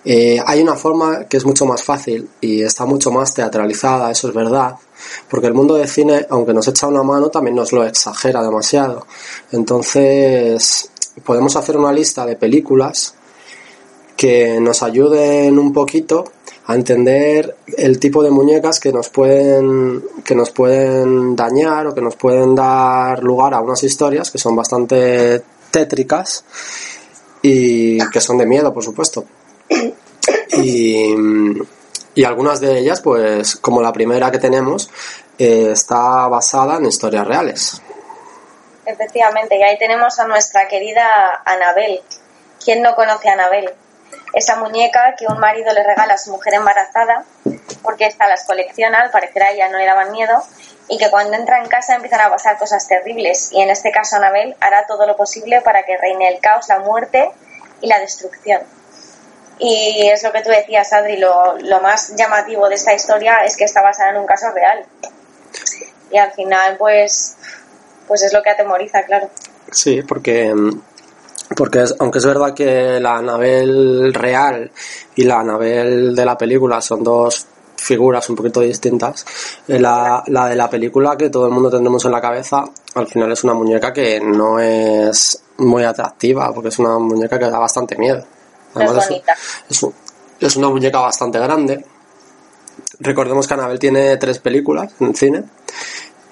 eh, 0.04 0.40
hay 0.44 0.62
una 0.62 0.74
forma 0.74 1.26
que 1.26 1.36
es 1.36 1.44
mucho 1.44 1.66
más 1.66 1.84
fácil 1.84 2.28
y 2.40 2.62
está 2.62 2.86
mucho 2.86 3.12
más 3.12 3.34
teatralizada, 3.34 4.10
eso 4.10 4.28
es 4.28 4.34
verdad, 4.34 4.74
porque 5.28 5.46
el 5.46 5.54
mundo 5.54 5.74
del 5.74 5.88
cine, 5.88 6.26
aunque 6.30 6.54
nos 6.54 6.66
echa 6.68 6.86
una 6.86 7.02
mano, 7.02 7.28
también 7.28 7.56
nos 7.56 7.72
lo 7.72 7.84
exagera 7.84 8.42
demasiado. 8.42 9.06
Entonces, 9.52 10.90
podemos 11.24 11.54
hacer 11.56 11.76
una 11.76 11.92
lista 11.92 12.24
de 12.24 12.36
películas 12.36 13.14
que 14.16 14.60
nos 14.60 14.82
ayuden 14.82 15.58
un 15.58 15.72
poquito 15.72 16.24
a 16.66 16.74
entender 16.74 17.56
el 17.76 17.98
tipo 17.98 18.22
de 18.22 18.30
muñecas 18.30 18.78
que 18.78 18.92
nos 18.92 19.08
pueden 19.08 20.04
que 20.24 20.34
nos 20.34 20.50
pueden 20.50 21.34
dañar 21.34 21.88
o 21.88 21.94
que 21.94 22.00
nos 22.00 22.16
pueden 22.16 22.54
dar 22.54 23.22
lugar 23.22 23.54
a 23.54 23.60
unas 23.60 23.82
historias 23.82 24.30
que 24.30 24.38
son 24.38 24.54
bastante 24.54 25.42
tétricas 25.70 26.44
y 27.42 27.98
que 28.10 28.20
son 28.20 28.38
de 28.38 28.46
miedo, 28.46 28.72
por 28.72 28.84
supuesto. 28.84 29.24
Y, 30.52 31.14
y 32.14 32.24
algunas 32.24 32.60
de 32.60 32.78
ellas, 32.78 33.00
pues 33.00 33.56
como 33.56 33.82
la 33.82 33.92
primera 33.92 34.30
que 34.30 34.38
tenemos, 34.38 34.90
eh, 35.38 35.70
está 35.72 36.28
basada 36.28 36.76
en 36.76 36.86
historias 36.86 37.26
reales. 37.26 37.82
Efectivamente, 38.84 39.56
y 39.58 39.62
ahí 39.62 39.78
tenemos 39.78 40.18
a 40.18 40.26
nuestra 40.26 40.68
querida 40.68 41.42
Anabel. 41.44 42.00
¿Quién 42.64 42.82
no 42.82 42.94
conoce 42.94 43.28
a 43.28 43.32
Anabel? 43.32 43.70
Esa 44.32 44.56
muñeca 44.56 45.14
que 45.18 45.26
un 45.26 45.38
marido 45.38 45.72
le 45.72 45.82
regala 45.82 46.14
a 46.14 46.18
su 46.18 46.30
mujer 46.30 46.54
embarazada, 46.54 47.24
porque 47.82 48.06
esta 48.06 48.28
las 48.28 48.44
colecciona, 48.44 49.00
al 49.00 49.10
parecer 49.10 49.42
a 49.42 49.50
ella 49.50 49.68
no 49.68 49.78
le 49.78 49.86
daban 49.86 50.10
miedo, 50.12 50.42
y 50.88 50.98
que 50.98 51.10
cuando 51.10 51.36
entra 51.36 51.58
en 51.58 51.68
casa 51.68 51.94
empiezan 51.94 52.20
a 52.20 52.30
pasar 52.30 52.58
cosas 52.58 52.86
terribles. 52.88 53.50
Y 53.52 53.60
en 53.60 53.70
este 53.70 53.90
caso 53.90 54.16
Anabel 54.16 54.56
hará 54.60 54.86
todo 54.86 55.06
lo 55.06 55.16
posible 55.16 55.60
para 55.60 55.82
que 55.84 55.96
reine 55.96 56.28
el 56.28 56.40
caos, 56.40 56.68
la 56.68 56.78
muerte 56.78 57.30
y 57.80 57.88
la 57.88 57.98
destrucción. 57.98 58.62
Y 59.58 60.08
es 60.08 60.22
lo 60.22 60.32
que 60.32 60.42
tú 60.42 60.50
decías, 60.50 60.92
Adri, 60.92 61.18
lo, 61.18 61.56
lo 61.58 61.80
más 61.80 62.16
llamativo 62.16 62.68
de 62.68 62.74
esta 62.74 62.94
historia 62.94 63.44
es 63.44 63.56
que 63.56 63.64
está 63.64 63.80
basada 63.80 64.10
en 64.10 64.16
un 64.16 64.26
caso 64.26 64.50
real. 64.50 64.84
Y 66.10 66.18
al 66.18 66.32
final, 66.32 66.76
pues, 66.78 67.36
pues 68.08 68.22
es 68.22 68.32
lo 68.32 68.42
que 68.42 68.50
atemoriza, 68.50 69.02
claro. 69.04 69.30
Sí, 69.70 70.02
porque 70.02 70.52
porque 71.56 71.82
es, 71.82 71.94
aunque 71.98 72.18
es 72.18 72.26
verdad 72.26 72.54
que 72.54 73.00
la 73.00 73.16
Anabel 73.16 74.12
real 74.14 74.70
y 75.16 75.24
la 75.24 75.40
Anabel 75.40 76.14
de 76.14 76.24
la 76.24 76.36
película 76.36 76.80
son 76.80 77.02
dos 77.02 77.46
figuras 77.76 78.28
un 78.30 78.36
poquito 78.36 78.60
distintas. 78.60 79.24
Eh, 79.66 79.78
la, 79.78 80.22
la, 80.28 80.48
de 80.48 80.56
la 80.56 80.70
película 80.70 81.16
que 81.16 81.30
todo 81.30 81.46
el 81.46 81.52
mundo 81.52 81.70
tendremos 81.70 82.04
en 82.04 82.12
la 82.12 82.20
cabeza, 82.20 82.64
al 82.94 83.06
final 83.06 83.32
es 83.32 83.44
una 83.44 83.54
muñeca 83.54 83.92
que 83.92 84.20
no 84.20 84.58
es 84.58 85.42
muy 85.58 85.84
atractiva, 85.84 86.52
porque 86.54 86.68
es 86.68 86.78
una 86.78 86.98
muñeca 86.98 87.38
que 87.38 87.50
da 87.50 87.58
bastante 87.58 87.96
miedo. 87.96 88.24
Además, 88.74 89.10
es, 89.10 89.22
es, 89.68 89.86
es, 90.40 90.56
una 90.56 90.68
muñeca 90.68 91.00
bastante 91.00 91.38
grande. 91.38 91.84
Recordemos 93.00 93.46
que 93.46 93.54
Anabel 93.54 93.78
tiene 93.78 94.16
tres 94.16 94.38
películas 94.38 94.92
en 95.00 95.14
cine 95.14 95.44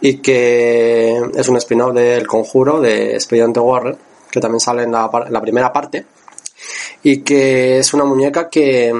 y 0.00 0.18
que 0.18 1.20
es 1.34 1.48
un 1.48 1.56
spin-off 1.56 1.92
del 1.94 2.26
Conjuro 2.26 2.80
de 2.80 3.14
Expediente 3.14 3.60
Warren, 3.60 3.98
que 4.30 4.40
también 4.40 4.60
sale 4.60 4.84
en 4.84 4.92
la, 4.92 5.40
primera 5.40 5.72
parte 5.72 6.06
y 7.02 7.18
que 7.22 7.78
es 7.78 7.94
una 7.94 8.04
muñeca 8.04 8.48
que 8.48 8.92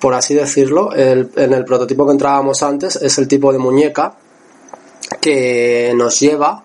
por 0.00 0.12
así 0.12 0.34
decirlo, 0.34 0.92
el, 0.92 1.30
en 1.36 1.52
el 1.54 1.64
prototipo 1.64 2.04
que 2.04 2.12
entrábamos 2.12 2.62
antes 2.62 2.96
es 2.96 3.16
el 3.16 3.26
tipo 3.26 3.52
de 3.52 3.58
muñeca 3.58 4.14
que 5.18 5.92
nos 5.96 6.20
lleva 6.20 6.62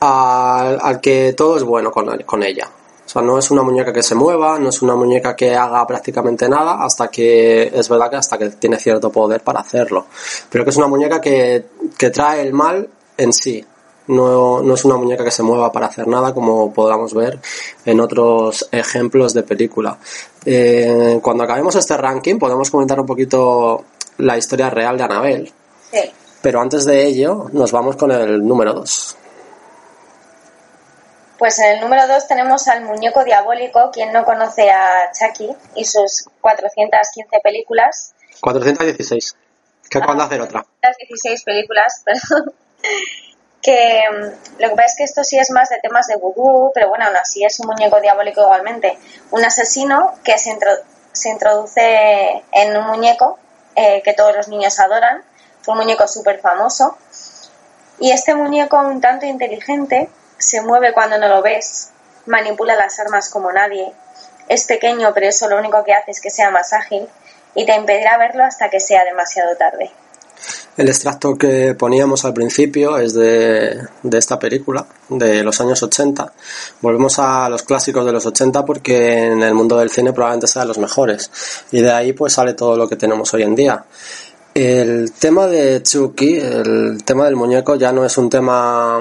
al, 0.00 0.78
al 0.82 1.00
que 1.00 1.32
todo 1.32 1.56
es 1.56 1.62
bueno 1.62 1.90
con, 1.90 2.18
con 2.24 2.42
ella. 2.42 2.68
O 3.06 3.08
sea, 3.08 3.22
no 3.22 3.38
es 3.38 3.50
una 3.50 3.62
muñeca 3.62 3.92
que 3.92 4.02
se 4.02 4.14
mueva, 4.14 4.58
no 4.58 4.70
es 4.70 4.82
una 4.82 4.96
muñeca 4.96 5.36
que 5.36 5.54
haga 5.54 5.86
prácticamente 5.86 6.48
nada, 6.48 6.84
hasta 6.84 7.08
que 7.08 7.70
es 7.74 7.88
verdad 7.88 8.10
que 8.10 8.16
hasta 8.16 8.38
que 8.38 8.50
tiene 8.50 8.78
cierto 8.78 9.10
poder 9.10 9.42
para 9.42 9.60
hacerlo. 9.60 10.06
Pero 10.50 10.64
que 10.64 10.70
es 10.70 10.76
una 10.76 10.86
muñeca 10.86 11.20
que, 11.20 11.66
que 11.96 12.10
trae 12.10 12.42
el 12.42 12.52
mal 12.52 12.88
en 13.16 13.32
sí, 13.32 13.64
no, 14.06 14.62
no, 14.62 14.74
es 14.74 14.84
una 14.84 14.96
muñeca 14.96 15.24
que 15.24 15.30
se 15.30 15.42
mueva 15.42 15.72
para 15.72 15.86
hacer 15.86 16.06
nada 16.06 16.34
como 16.34 16.72
podamos 16.72 17.14
ver 17.14 17.38
en 17.84 18.00
otros 18.00 18.68
ejemplos 18.70 19.34
de 19.34 19.42
película. 19.42 19.98
Eh, 20.44 21.18
cuando 21.22 21.44
acabemos 21.44 21.74
este 21.76 21.96
ranking 21.96 22.38
podemos 22.38 22.70
comentar 22.70 23.00
un 23.00 23.06
poquito 23.06 23.84
la 24.18 24.36
historia 24.36 24.70
real 24.70 24.98
de 24.98 25.04
Anabel. 25.04 25.52
Sí. 25.90 26.12
Pero 26.42 26.60
antes 26.60 26.84
de 26.84 27.04
ello 27.06 27.48
nos 27.52 27.72
vamos 27.72 27.96
con 27.96 28.10
el 28.12 28.46
número 28.46 28.74
2. 28.74 29.16
Pues 31.38 31.58
en 31.58 31.76
el 31.76 31.80
número 31.80 32.06
2 32.06 32.28
tenemos 32.28 32.68
al 32.68 32.84
muñeco 32.84 33.24
diabólico, 33.24 33.90
quien 33.92 34.12
no 34.12 34.24
conoce 34.24 34.70
a 34.70 35.10
Chucky 35.12 35.50
y 35.74 35.84
sus 35.84 36.26
415 36.40 37.40
películas. 37.42 38.14
416. 38.40 39.36
Que 39.90 39.98
acaban 39.98 40.18
de 40.18 40.24
hacer 40.24 40.40
otra. 40.40 40.64
16 40.82 41.44
películas, 41.44 42.02
perdón. 42.04 42.54
Que 43.64 44.02
mm, 44.10 44.60
lo 44.60 44.68
que 44.68 44.76
pasa 44.76 44.86
es 44.88 44.96
que 44.96 45.04
esto 45.04 45.24
sí 45.24 45.38
es 45.38 45.50
más 45.50 45.70
de 45.70 45.78
temas 45.78 46.06
de 46.06 46.16
vudú, 46.16 46.70
pero 46.74 46.90
bueno, 46.90 47.06
aún 47.06 47.16
así 47.16 47.44
es 47.44 47.58
un 47.58 47.66
muñeco 47.66 48.00
diabólico 48.00 48.42
igualmente. 48.42 48.98
Un 49.30 49.42
asesino 49.42 50.14
que 50.22 50.38
se, 50.38 50.56
se 51.12 51.30
introduce 51.30 52.44
en 52.52 52.76
un 52.76 52.86
muñeco 52.86 53.38
eh, 53.74 54.02
que 54.02 54.12
todos 54.12 54.36
los 54.36 54.48
niños 54.48 54.78
adoran, 54.78 55.24
un 55.66 55.78
muñeco 55.78 56.06
súper 56.06 56.40
famoso. 56.40 56.98
Y 57.98 58.10
este 58.10 58.34
muñeco, 58.34 58.78
un 58.78 59.00
tanto 59.00 59.24
inteligente, 59.24 60.10
se 60.36 60.60
mueve 60.60 60.92
cuando 60.92 61.16
no 61.16 61.28
lo 61.28 61.40
ves, 61.40 61.90
manipula 62.26 62.76
las 62.76 63.00
armas 63.00 63.30
como 63.30 63.50
nadie, 63.50 63.92
es 64.48 64.64
pequeño, 64.64 65.14
pero 65.14 65.26
eso 65.26 65.48
lo 65.48 65.56
único 65.56 65.82
que 65.84 65.94
hace 65.94 66.10
es 66.10 66.20
que 66.20 66.28
sea 66.28 66.50
más 66.50 66.74
ágil 66.74 67.08
y 67.54 67.64
te 67.64 67.74
impedirá 67.74 68.18
verlo 68.18 68.44
hasta 68.44 68.68
que 68.68 68.80
sea 68.80 69.04
demasiado 69.04 69.56
tarde. 69.56 69.90
El 70.76 70.88
extracto 70.88 71.36
que 71.36 71.74
poníamos 71.74 72.24
al 72.24 72.34
principio 72.34 72.98
es 72.98 73.14
de, 73.14 73.78
de, 74.02 74.18
esta 74.18 74.40
película, 74.40 74.84
de 75.08 75.44
los 75.44 75.60
años 75.60 75.80
80. 75.80 76.32
Volvemos 76.80 77.18
a 77.20 77.48
los 77.48 77.62
clásicos 77.62 78.04
de 78.04 78.10
los 78.10 78.26
80 78.26 78.64
porque 78.64 79.28
en 79.28 79.42
el 79.42 79.54
mundo 79.54 79.78
del 79.78 79.90
cine 79.90 80.12
probablemente 80.12 80.48
sean 80.48 80.66
los 80.66 80.78
mejores. 80.78 81.30
Y 81.70 81.80
de 81.80 81.92
ahí 81.92 82.12
pues 82.12 82.32
sale 82.32 82.54
todo 82.54 82.76
lo 82.76 82.88
que 82.88 82.96
tenemos 82.96 83.32
hoy 83.34 83.44
en 83.44 83.54
día. 83.54 83.84
El 84.52 85.12
tema 85.12 85.46
de 85.46 85.80
Chucky, 85.82 86.38
el 86.38 87.04
tema 87.04 87.26
del 87.26 87.36
muñeco 87.36 87.76
ya 87.76 87.92
no 87.92 88.04
es 88.04 88.18
un 88.18 88.28
tema 88.28 88.98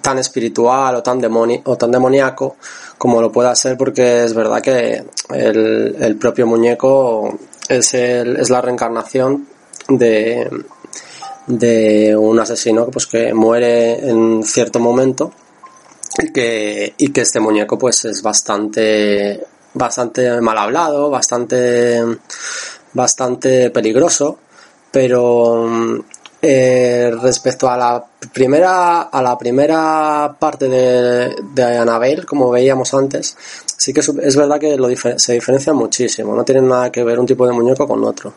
tan 0.00 0.18
espiritual 0.18 0.96
o 0.96 1.02
tan, 1.02 1.20
demoni 1.20 1.60
o 1.64 1.76
tan 1.76 1.90
demoníaco 1.90 2.56
como 2.98 3.20
lo 3.20 3.32
pueda 3.32 3.54
ser 3.54 3.76
porque 3.76 4.24
es 4.24 4.34
verdad 4.34 4.60
que 4.62 5.04
el, 5.30 5.96
el 5.98 6.16
propio 6.16 6.46
muñeco 6.46 7.38
es, 7.68 7.94
el, 7.94 8.36
es 8.36 8.50
la 8.50 8.60
reencarnación 8.60 9.46
de, 9.88 10.50
de 11.46 12.16
un 12.16 12.38
asesino 12.38 12.86
pues, 12.86 13.06
que 13.06 13.32
muere 13.32 14.08
en 14.08 14.42
cierto 14.42 14.78
momento 14.78 15.32
y 16.18 16.32
que, 16.32 16.94
y 16.96 17.08
que 17.10 17.20
este 17.20 17.40
muñeco 17.40 17.78
pues 17.78 18.04
es 18.04 18.22
bastante 18.22 19.44
bastante 19.74 20.40
mal 20.40 20.56
hablado, 20.58 21.10
bastante 21.10 22.02
bastante 22.94 23.70
peligroso, 23.70 24.38
pero 24.90 25.68
eh, 26.40 27.12
respecto 27.20 27.68
a 27.68 27.76
la 27.76 28.04
primera 28.32 29.02
a 29.02 29.22
la 29.22 29.36
primera 29.36 30.34
parte 30.38 30.68
de, 30.68 31.36
de 31.54 31.62
Annabelle, 31.62 32.24
como 32.24 32.50
veíamos 32.50 32.94
antes, 32.94 33.36
sí 33.76 33.92
que 33.92 34.00
es 34.00 34.36
verdad 34.36 34.58
que 34.58 34.76
lo 34.76 34.88
se 34.96 35.32
diferencia 35.34 35.74
muchísimo, 35.74 36.34
no 36.34 36.44
tienen 36.44 36.68
nada 36.68 36.90
que 36.90 37.04
ver 37.04 37.20
un 37.20 37.26
tipo 37.26 37.46
de 37.46 37.52
muñeco 37.52 37.86
con 37.86 38.02
otro. 38.04 38.32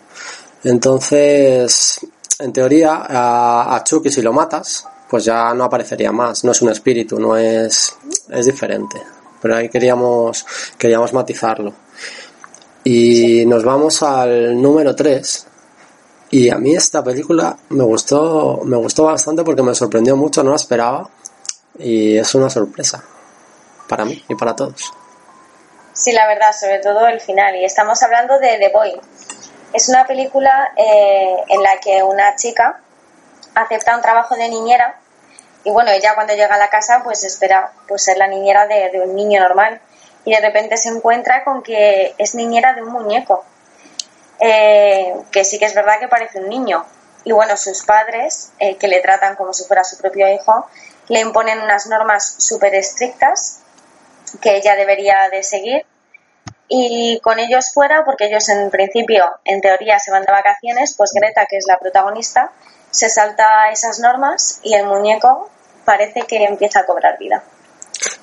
Entonces, 0.63 2.01
en 2.39 2.53
teoría, 2.53 3.03
a, 3.08 3.75
a 3.75 3.84
Chucky 3.84 4.12
si 4.12 4.22
lo 4.22 4.34
matas, 4.34 4.88
pues 5.10 5.25
ya 5.25 5.53
no 5.53 5.63
aparecería 5.63 6.12
más, 6.12 6.43
no 6.43 6.51
es 6.51 6.62
un 6.62 6.69
espíritu, 6.69 7.19
no 7.19 7.36
es, 7.36 7.96
es 8.29 8.46
diferente. 8.46 9.01
Pero 9.41 9.55
ahí 9.55 9.69
queríamos, 9.69 10.46
queríamos 10.77 11.13
matizarlo. 11.13 11.74
Y 12.84 13.46
nos 13.46 13.63
vamos 13.63 14.01
al 14.03 14.62
número 14.62 14.96
3. 14.96 15.48
Y 16.31 16.50
a 16.50 16.58
mí 16.58 16.75
esta 16.75 17.03
película 17.03 17.58
me 17.69 17.84
gustó, 17.84 18.62
me 18.63 18.77
gustó 18.77 19.05
bastante 19.05 19.43
porque 19.43 19.63
me 19.63 19.74
sorprendió 19.74 20.15
mucho, 20.15 20.43
no 20.43 20.51
la 20.51 20.58
esperaba. 20.58 21.10
Y 21.77 22.17
es 22.17 22.36
una 22.36 22.50
sorpresa 22.50 23.03
para 23.88 24.05
mí 24.05 24.24
y 24.27 24.36
para 24.36 24.55
todos. 24.55 24.93
Sí, 25.93 26.12
la 26.12 26.27
verdad, 26.27 26.51
sobre 26.58 26.79
todo 26.79 27.08
el 27.08 27.19
final. 27.19 27.55
Y 27.55 27.65
estamos 27.65 28.01
hablando 28.03 28.38
de 28.39 28.58
The 28.60 28.72
Boy, 28.74 28.93
es 29.74 29.90
una 29.90 30.06
película 30.06 30.72
eh, 30.76 31.44
en 31.48 31.64
la 31.64 31.80
que 31.80 32.04
una 32.04 32.36
chica 32.36 32.80
acepta 33.56 33.96
un 33.96 34.02
trabajo 34.02 34.36
de 34.36 34.50
niñera 34.50 35.00
y 35.64 35.72
bueno, 35.72 35.92
ella 35.92 36.15
cuando 36.15 36.34
llega 36.34 36.56
a 36.56 36.58
la 36.58 36.70
casa 36.70 37.02
pues 37.04 37.24
espera 37.24 37.72
pues 37.88 38.04
ser 38.04 38.17
la 38.17 38.28
niñera 38.28 38.67
de, 38.67 39.02
un 39.02 39.15
niño 39.15 39.39
normal 39.41 39.80
y 40.26 40.32
de 40.32 40.39
repente 40.39 40.78
se 40.78 40.89
encuentra 40.89 41.43
con 41.43 41.63
que 41.63 42.13
es 42.17 42.36
niñera 42.36 42.74
de 42.74 42.84
un 42.84 42.91
muñeco, 42.91 43.43
eh, 44.39 45.13
que 45.32 45.43
sí 45.43 45.60
que 45.60 45.65
es 45.65 45.74
verdad 45.74 46.00
que 46.00 46.08
parece 46.08 46.39
un 46.39 46.50
niño. 46.50 46.86
Y 47.24 47.32
bueno, 47.32 47.58
sus 47.58 47.84
padres, 47.84 48.52
eh, 48.60 48.78
que 48.78 48.88
le 48.88 49.02
tratan 49.02 49.36
como 49.36 49.54
si 49.54 49.65
fuera 49.65 49.84
su 49.84 49.98
propio 49.98 50.32
hijo, 50.32 50.67
le 51.08 51.20
imponen 51.20 51.62
unas 51.62 51.88
normas 51.88 52.36
súper 52.38 52.76
estrictas 52.76 53.60
que 54.41 54.56
ella 54.56 54.76
debería 54.76 55.30
de 55.30 55.43
seguir 55.43 55.86
y 56.69 57.19
con 57.21 57.39
ellos 57.39 57.71
fuera, 57.73 58.05
porque 58.05 58.27
ellos 58.27 58.47
en 58.49 58.69
principio, 58.69 59.25
en 59.43 59.60
teoría, 59.60 59.97
se 59.99 60.12
van 60.12 60.23
de 60.23 60.32
vacaciones, 60.32 60.93
pues 60.95 61.12
Greta, 61.13 61.47
que 61.49 61.58
es 61.58 61.65
la 61.67 61.77
protagonista, 61.77 62.51
se 62.91 63.10
salta 63.10 63.69
esas 63.71 63.99
normas 63.99 64.60
y 64.63 64.75
el 64.75 64.86
muñeco 64.86 65.49
parece 65.84 66.21
que 66.21 66.43
empieza 66.43 66.82
a 66.82 66.86
cobrar 66.86 67.17
vida. 67.17 67.43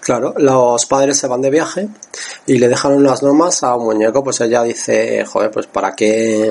Claro, 0.01 0.33
los 0.39 0.87
padres 0.87 1.19
se 1.19 1.27
van 1.27 1.43
de 1.43 1.51
viaje 1.51 1.89
y 2.47 2.59
le 2.59 2.69
dejan 2.69 2.93
unas 2.93 3.23
normas 3.23 3.63
a 3.65 3.75
un 3.75 3.87
muñeco, 3.87 4.23
pues 4.23 4.41
ella 4.41 4.63
dice, 4.63 5.25
joder, 5.25 5.51
pues 5.51 5.67
para 5.67 5.93
qué, 5.95 6.49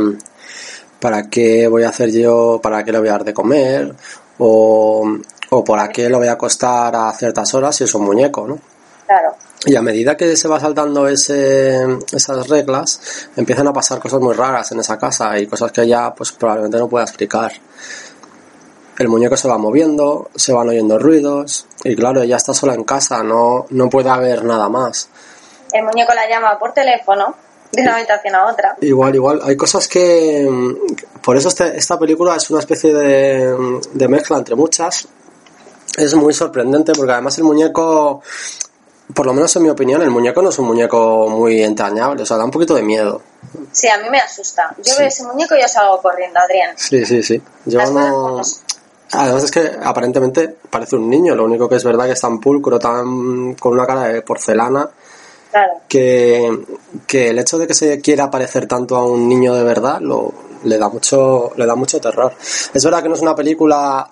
para 0.99 1.29
qué 1.29 1.67
voy 1.67 1.83
a 1.83 1.89
hacer 1.89 2.11
yo, 2.11 2.59
para 2.61 2.83
qué 2.83 2.91
le 2.91 2.99
voy 2.99 3.07
a 3.07 3.13
dar 3.13 3.23
de 3.23 3.33
comer, 3.33 3.95
o, 4.37 5.07
o 5.49 5.63
para 5.63 5.87
qué 5.87 6.09
lo 6.09 6.17
voy 6.17 6.27
a 6.27 6.33
acostar 6.33 6.93
a 6.95 7.13
ciertas 7.13 7.53
horas 7.53 7.77
si 7.77 7.85
es 7.85 7.95
un 7.95 8.03
muñeco, 8.03 8.45
¿no? 8.45 8.59
Claro. 9.07 9.35
Y 9.65 9.75
a 9.75 9.81
medida 9.81 10.15
que 10.15 10.35
se 10.37 10.47
va 10.47 10.59
saltando 10.59 11.07
ese, 11.07 11.83
esas 12.11 12.47
reglas, 12.47 13.29
empiezan 13.35 13.67
a 13.67 13.73
pasar 13.73 13.99
cosas 13.99 14.19
muy 14.19 14.35
raras 14.35 14.71
en 14.71 14.79
esa 14.79 14.97
casa 14.97 15.39
y 15.39 15.47
cosas 15.47 15.71
que 15.71 15.81
ella 15.81 16.13
pues 16.13 16.31
probablemente 16.33 16.77
no 16.77 16.87
pueda 16.87 17.05
explicar. 17.05 17.51
El 18.97 19.09
muñeco 19.09 19.35
se 19.35 19.47
va 19.47 19.57
moviendo, 19.57 20.29
se 20.35 20.53
van 20.53 20.69
oyendo 20.69 20.99
ruidos 20.99 21.65
y 21.83 21.95
claro, 21.95 22.21
ella 22.21 22.37
está 22.37 22.53
sola 22.53 22.75
en 22.75 22.83
casa, 22.83 23.23
no, 23.23 23.65
no 23.71 23.89
puede 23.89 24.09
haber 24.09 24.43
nada 24.45 24.69
más. 24.69 25.09
El 25.73 25.83
muñeco 25.83 26.13
la 26.13 26.29
llama 26.29 26.57
por 26.59 26.71
teléfono 26.71 27.35
de 27.71 27.81
una 27.81 27.97
habitación 27.97 28.35
a 28.35 28.45
otra. 28.45 28.77
Igual, 28.81 29.15
igual. 29.15 29.41
Hay 29.43 29.57
cosas 29.57 29.87
que... 29.87 30.47
Por 31.23 31.35
eso 31.35 31.49
este, 31.49 31.75
esta 31.75 31.97
película 31.97 32.35
es 32.35 32.49
una 32.51 32.59
especie 32.59 32.93
de, 32.93 33.81
de 33.91 34.07
mezcla 34.07 34.37
entre 34.37 34.55
muchas. 34.55 35.07
Es 35.97 36.13
muy 36.13 36.33
sorprendente 36.33 36.93
porque 36.93 37.11
además 37.11 37.37
el 37.37 37.45
muñeco 37.45 38.21
por 39.13 39.25
lo 39.25 39.33
menos 39.33 39.55
en 39.55 39.63
mi 39.63 39.69
opinión, 39.69 40.01
el 40.01 40.09
muñeco 40.09 40.41
no 40.41 40.49
es 40.49 40.59
un 40.59 40.65
muñeco 40.65 41.27
muy 41.29 41.61
entrañable, 41.61 42.23
o 42.23 42.25
sea, 42.25 42.37
da 42.37 42.45
un 42.45 42.51
poquito 42.51 42.73
de 42.73 42.81
miedo. 42.81 43.21
Sí, 43.71 43.87
a 43.87 43.97
mí 43.97 44.09
me 44.09 44.19
asusta. 44.19 44.75
Yo 44.83 44.93
veo 44.97 45.07
ese 45.07 45.23
muñeco 45.23 45.55
y 45.55 45.61
yo 45.61 45.67
salgo 45.67 46.01
corriendo, 46.01 46.39
Adrián. 46.39 46.75
Sí, 46.75 47.05
sí, 47.05 47.21
sí. 47.21 47.41
Yo 47.65 47.85
no... 47.91 48.41
Además 49.11 49.43
es 49.43 49.51
que 49.51 49.71
aparentemente 49.83 50.57
parece 50.69 50.95
un 50.95 51.09
niño, 51.09 51.35
lo 51.35 51.45
único 51.45 51.69
que 51.69 51.75
es 51.75 51.83
verdad 51.83 52.05
que 52.05 52.13
es 52.13 52.21
tan 52.21 52.39
pulcro, 52.39 52.79
tan 52.79 53.53
con 53.53 53.73
una 53.73 53.85
cara 53.85 54.05
de 54.05 54.21
porcelana, 54.23 54.89
claro. 55.51 55.73
que, 55.87 56.65
que 57.05 57.29
el 57.29 57.39
hecho 57.39 57.57
de 57.59 57.67
que 57.67 57.75
se 57.75 58.01
quiera 58.01 58.31
parecer 58.31 58.67
tanto 58.67 58.95
a 58.95 59.05
un 59.05 59.29
niño 59.29 59.53
de 59.53 59.63
verdad 59.63 59.99
lo, 60.01 60.33
le 60.63 60.77
da 60.77 60.89
mucho 60.89 61.51
le 61.55 61.65
da 61.65 61.75
mucho 61.75 62.01
terror. 62.01 62.33
Es 62.73 62.83
verdad 62.83 63.03
que 63.03 63.09
no 63.09 63.15
es 63.15 63.21
una 63.21 63.35
película 63.35 64.09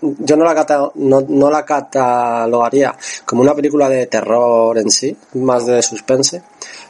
yo 0.00 0.36
no 0.36 0.44
la, 0.44 0.92
no, 0.94 1.20
no 1.22 1.50
la 1.50 1.64
catalogaría 1.64 2.96
como 3.24 3.42
una 3.42 3.54
película 3.54 3.88
de 3.88 4.06
terror 4.06 4.78
en 4.78 4.90
sí, 4.90 5.16
más 5.34 5.66
de 5.66 5.82
suspense, 5.82 6.42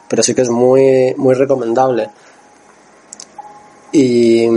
pero 0.07 0.23
sí 0.23 0.35
que 0.35 0.41
es 0.41 0.49
muy, 0.49 1.13
muy 1.17 1.35
recomendable. 1.35 2.09
Y, 3.91 4.47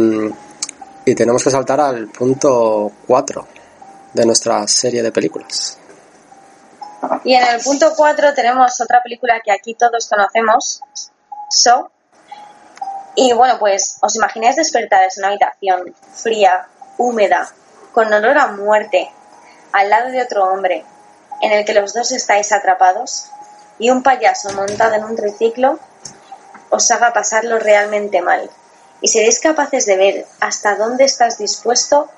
y 1.07 1.15
tenemos 1.15 1.43
que 1.43 1.51
saltar 1.51 1.81
al 1.81 2.09
punto 2.09 2.93
4 3.07 3.47
de 4.12 4.27
nuestra 4.27 4.67
serie 4.67 5.03
de 5.03 5.11
películas. 5.11 5.79
Y 7.25 7.35
en 7.35 7.47
el 7.47 7.61
punto 7.61 7.93
4 7.97 8.35
tenemos 8.35 8.81
otra 8.81 9.03
película 9.03 9.41
que 9.45 9.51
aquí 9.51 9.75
todos 9.75 10.09
conocemos, 10.09 10.83
So. 11.53 11.91
Y 13.15 13.33
bueno, 13.35 13.59
pues 13.59 13.99
os 14.01 14.17
imagináis 14.17 14.57
despertar 14.57 15.03
en 15.03 15.11
una 15.19 15.29
habitación 15.29 15.95
fría, 16.15 16.67
húmeda, 16.97 17.53
con 17.92 18.12
olor 18.12 18.38
a 18.38 18.48
muerte, 18.48 19.11
al 19.72 19.90
lado 19.90 20.11
de 20.11 20.22
otro 20.22 20.44
hombre, 20.44 20.85
en 21.40 21.52
el 21.52 21.64
que 21.64 21.74
los 21.74 21.94
dos 21.94 22.12
estáis 22.12 22.52
atrapados, 22.52 23.26
y 23.78 23.90
un 23.90 24.02
payaso 24.02 24.52
montado 24.52 24.94
en 24.94 25.05
un 25.05 25.16
triciclo 25.16 25.78
os 26.70 26.90
haga 26.90 27.12
pasarlo 27.12 27.59
realmente 27.59 28.22
mal, 28.22 28.50
y 29.00 29.09
seréis 29.09 29.40
capaces 29.40 29.87
de 29.87 29.96
ver 29.96 30.26
hasta 30.40 30.76
dónde 30.76 31.05
estás 31.05 31.38
dispuesto 31.38 32.09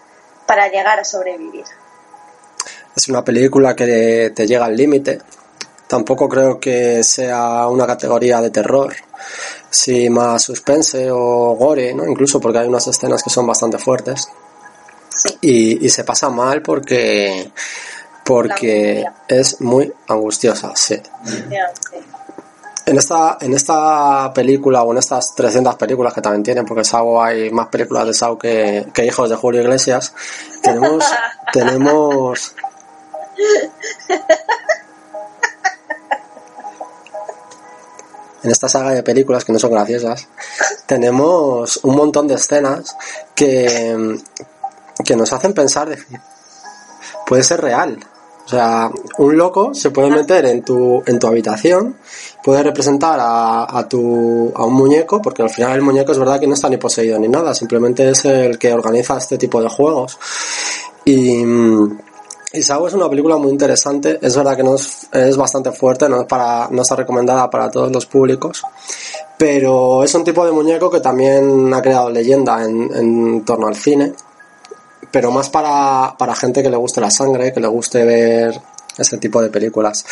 para 0.47 0.69
llegar 0.69 1.01
a 1.01 1.05
sobrevivir. 1.05 1.65
Es 2.95 3.09
una 3.09 3.25
película 3.25 3.75
que 3.75 4.33
te 4.35 4.47
llega 4.47 4.67
al 4.67 4.77
límite. 4.77 5.21
Tampoco 5.89 6.29
creo 6.29 6.61
que 6.61 7.03
sea 7.03 7.67
una 7.67 7.87
categoría 7.87 8.41
de 8.41 8.51
terror, 8.51 8.95
sí 9.69 10.09
más 10.09 10.43
suspense 10.43 11.11
o 11.11 11.57
gore, 11.57 11.93
¿no? 11.95 12.07
Incluso 12.07 12.41
porque 12.41 12.59
hay 12.59 12.69
unas 12.69 12.87
escenas 12.87 13.23
que 13.23 13.31
son 13.31 13.47
bastante 13.47 13.79
fuertes. 13.79 14.29
Y, 15.41 15.89
se 15.89 16.05
pasa 16.05 16.29
mal 16.31 16.63
porque 16.63 17.51
porque 18.25 19.05
es 19.29 19.61
muy 19.61 19.93
angustiosa, 20.09 20.73
sí. 20.75 21.01
En 22.87 22.99
esta, 22.99 23.39
en 23.41 23.55
esta 23.55 24.33
película 24.35 24.83
o 24.83 24.93
en 24.93 24.99
estas 24.99 25.35
300 25.35 25.77
películas 25.77 26.13
que 26.13 26.21
también 26.21 26.43
tienen, 26.43 26.67
porque 26.67 26.85
Sao 26.85 27.23
hay 27.23 27.51
más 27.51 27.69
películas 27.69 28.07
de 28.07 28.15
Sao 28.15 28.39
que, 28.39 28.87
que 28.93 29.07
hijos 29.07 29.29
de 29.29 29.37
Julio 29.37 29.63
Iglesias, 29.63 30.15
tenemos, 30.63 31.05
tenemos 31.53 32.55
en 38.43 38.51
esta 38.51 38.69
saga 38.69 38.91
de 38.91 39.03
películas 39.03 39.45
que 39.45 39.53
no 39.53 39.59
son 39.59 39.73
graciosas, 39.73 40.29
tenemos 40.87 41.79
un 41.83 41.97
montón 41.97 42.29
de 42.29 42.35
escenas 42.35 42.97
que, 43.35 44.19
que 45.05 45.17
nos 45.17 45.33
hacen 45.33 45.53
pensar, 45.53 45.89
decir, 45.89 46.21
puede 47.27 47.43
ser 47.43 47.61
real. 47.61 47.99
O 48.45 48.49
sea, 48.49 48.91
un 49.19 49.39
loco 49.39 49.73
se 49.73 49.91
puede 49.91 50.11
meter 50.11 50.45
en 50.45 50.63
tu, 50.63 51.03
en 51.07 51.19
tu 51.19 51.27
habitación, 51.27 51.97
puede 52.43 52.63
representar 52.63 53.19
a, 53.19 53.79
a, 53.79 53.89
tu, 53.89 54.53
a 54.55 54.67
un 54.67 54.75
muñeco, 54.75 55.23
porque 55.23 55.43
al 55.43 55.49
final 55.49 55.77
el 55.77 55.83
muñeco 55.83 56.13
es 56.13 56.19
verdad 56.19 56.39
que 56.39 56.47
no 56.47 56.53
está 56.53 56.69
ni 56.69 56.77
poseído 56.77 57.19
ni 57.19 57.29
nada, 57.29 57.55
simplemente 57.55 58.11
es 58.11 58.27
el 58.27 58.59
que 58.59 58.73
organiza 58.75 59.17
este 59.17 59.39
tipo 59.39 59.63
de 59.63 59.71
juegos. 59.71 60.19
Y, 61.07 61.43
y 62.55 62.61
es 62.61 62.71
una 62.71 63.11
película 63.11 63.37
muy 63.37 63.51
interesante. 63.51 64.19
Es 64.23 64.37
verdad 64.37 64.57
que 64.57 64.63
no 64.63 64.77
es, 64.77 65.09
es, 65.11 65.37
bastante 65.37 65.73
fuerte, 65.73 66.09
no, 66.09 66.21
es 66.21 66.27
para, 66.27 66.69
no 66.71 66.83
está 66.83 66.95
recomendada 66.95 67.51
para 67.51 67.69
todos 67.69 67.91
los 67.91 68.07
públicos. 68.07 68.63
Pero 69.37 70.05
es 70.05 70.15
un 70.15 70.23
tipo 70.23 70.47
de 70.47 70.53
muñeco 70.53 70.89
que 70.89 71.01
también 71.01 71.75
ha 71.75 71.83
creado 71.83 72.11
leyenda 72.11 72.65
en, 72.65 72.91
en 72.95 73.45
torno 73.45 73.67
al 73.67 73.75
cine. 73.75 74.13
Pero 75.15 75.31
más 75.31 75.49
para, 75.49 76.17
para 76.19 76.35
gente 76.35 76.61
que 76.61 76.69
le 76.69 76.77
guste 76.77 77.01
la 77.01 77.09
sangre, 77.09 77.53
que 77.53 77.61
le 77.61 77.69
guste 77.69 78.05
ver 78.05 78.61
ese 78.99 79.17
tipo 79.19 79.41
de 79.41 79.49
películas. 79.49 80.05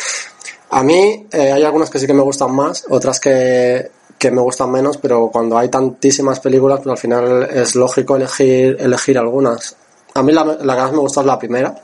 A 0.69 0.81
mí 0.81 1.27
eh, 1.29 1.51
hay 1.51 1.61
algunas 1.61 1.89
que 1.89 1.99
sí 1.99 2.07
que 2.07 2.13
me 2.13 2.21
gustan 2.21 2.55
más, 2.55 2.85
otras 2.89 3.19
que, 3.19 3.91
que 4.17 4.31
me 4.31 4.39
gustan 4.39 4.71
menos, 4.71 4.95
pero 4.99 5.29
cuando 5.29 5.57
hay 5.57 5.67
tantísimas 5.67 6.39
películas, 6.39 6.79
pues 6.79 6.91
al 6.91 6.97
final 6.97 7.49
es 7.51 7.75
lógico 7.75 8.15
elegir, 8.15 8.77
elegir 8.79 9.17
algunas. 9.17 9.75
A 10.13 10.23
mí 10.23 10.31
la, 10.31 10.45
la 10.45 10.73
que 10.73 10.81
más 10.81 10.91
me 10.93 10.99
gusta 10.99 11.19
es 11.19 11.27
la 11.27 11.37
primera, 11.37 11.75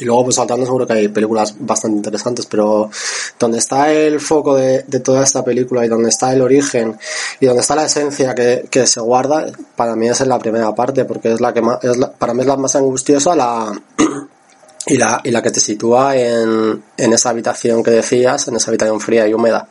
y 0.00 0.04
luego, 0.04 0.24
pues 0.24 0.36
saltando, 0.36 0.66
seguro 0.66 0.86
que 0.86 0.92
hay 0.94 1.08
películas 1.08 1.54
bastante 1.58 1.96
interesantes, 1.98 2.46
pero 2.46 2.90
donde 3.38 3.58
está 3.58 3.92
el 3.92 4.20
foco 4.20 4.54
de, 4.54 4.84
de, 4.86 5.00
toda 5.00 5.22
esta 5.22 5.44
película 5.44 5.84
y 5.84 5.88
donde 5.88 6.08
está 6.08 6.32
el 6.32 6.42
origen 6.42 6.98
y 7.40 7.46
donde 7.46 7.62
está 7.62 7.74
la 7.74 7.84
esencia 7.84 8.34
que, 8.34 8.66
que 8.70 8.86
se 8.86 9.00
guarda, 9.00 9.46
para 9.74 9.96
mí 9.96 10.08
es 10.08 10.20
en 10.20 10.28
la 10.28 10.38
primera 10.38 10.74
parte, 10.74 11.04
porque 11.04 11.32
es 11.32 11.40
la 11.40 11.52
que 11.52 11.62
más, 11.62 11.82
es 11.82 11.96
la, 11.96 12.12
para 12.12 12.34
mí 12.34 12.40
es 12.40 12.46
la 12.46 12.56
más 12.56 12.76
angustiosa 12.76 13.34
la, 13.34 13.72
y, 14.86 14.96
la, 14.96 15.20
y 15.24 15.30
la 15.30 15.42
que 15.42 15.50
te 15.50 15.60
sitúa 15.60 16.16
en, 16.16 16.82
en 16.96 17.12
esa 17.12 17.30
habitación 17.30 17.82
que 17.82 17.90
decías, 17.90 18.48
en 18.48 18.56
esa 18.56 18.70
habitación 18.70 19.00
fría 19.00 19.26
y 19.26 19.34
húmeda. 19.34 19.68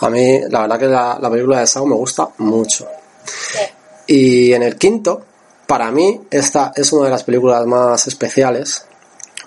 A 0.00 0.10
mí, 0.10 0.40
la 0.48 0.62
verdad 0.62 0.78
que 0.78 0.86
la, 0.86 1.18
la 1.20 1.30
película 1.30 1.60
de 1.60 1.66
Saw 1.66 1.86
me 1.86 1.96
gusta 1.96 2.28
mucho. 2.38 2.86
Y 4.06 4.52
en 4.52 4.62
el 4.62 4.76
quinto, 4.76 5.24
para 5.66 5.90
mí, 5.90 6.20
esta 6.30 6.72
es 6.76 6.92
una 6.92 7.06
de 7.06 7.10
las 7.10 7.24
películas 7.24 7.66
más 7.66 8.06
especiales 8.06 8.86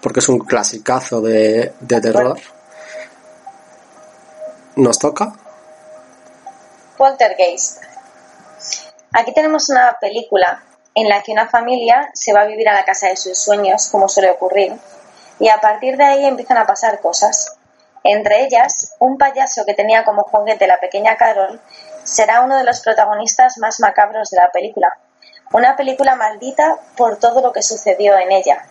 porque 0.02 0.20
es 0.20 0.30
un 0.30 0.40
clasicazo 0.40 1.22
de, 1.22 1.74
de 1.80 2.02
terror. 2.02 2.40
¿Nos 4.76 4.98
toca? 4.98 5.34
Poltergeist. 6.98 7.84
Aquí 9.12 9.34
tenemos 9.34 9.70
una 9.70 9.98
película 10.00 10.64
en 10.96 11.10
la 11.10 11.22
que 11.22 11.32
una 11.32 11.48
familia 11.48 12.10
se 12.14 12.34
va 12.34 12.42
a 12.42 12.46
vivir 12.46 12.70
a 12.70 12.74
la 12.74 12.86
casa 12.86 13.08
de 13.08 13.16
sus 13.16 13.38
sueños, 13.38 13.90
como 13.90 14.10
suele 14.10 14.32
ocurrir, 14.32 14.74
y 15.40 15.50
a 15.50 15.62
partir 15.62 15.98
de 15.98 16.04
ahí 16.04 16.26
empiezan 16.26 16.58
a 16.58 16.68
pasar 16.68 17.00
cosas. 17.00 17.56
Entre 18.04 18.44
ellas, 18.44 18.96
un 19.00 19.18
payaso 19.18 19.66
que 19.66 19.74
tenía 19.74 20.04
como 20.04 20.24
juguete 20.24 20.68
la 20.68 20.80
pequeña 20.80 21.18
Carol 21.18 21.60
será 22.04 22.42
uno 22.42 22.58
de 22.58 22.64
los 22.64 22.82
protagonistas 22.82 23.58
más 23.58 23.80
macabros 23.80 24.30
de 24.30 24.38
la 24.38 24.52
película. 24.52 24.98
Una 25.52 25.76
película 25.76 26.16
maldita 26.16 26.78
por 26.96 27.18
todo 27.18 27.42
lo 27.42 27.52
que 27.52 27.62
sucedió 27.62 28.18
en 28.18 28.32
ella, 28.32 28.66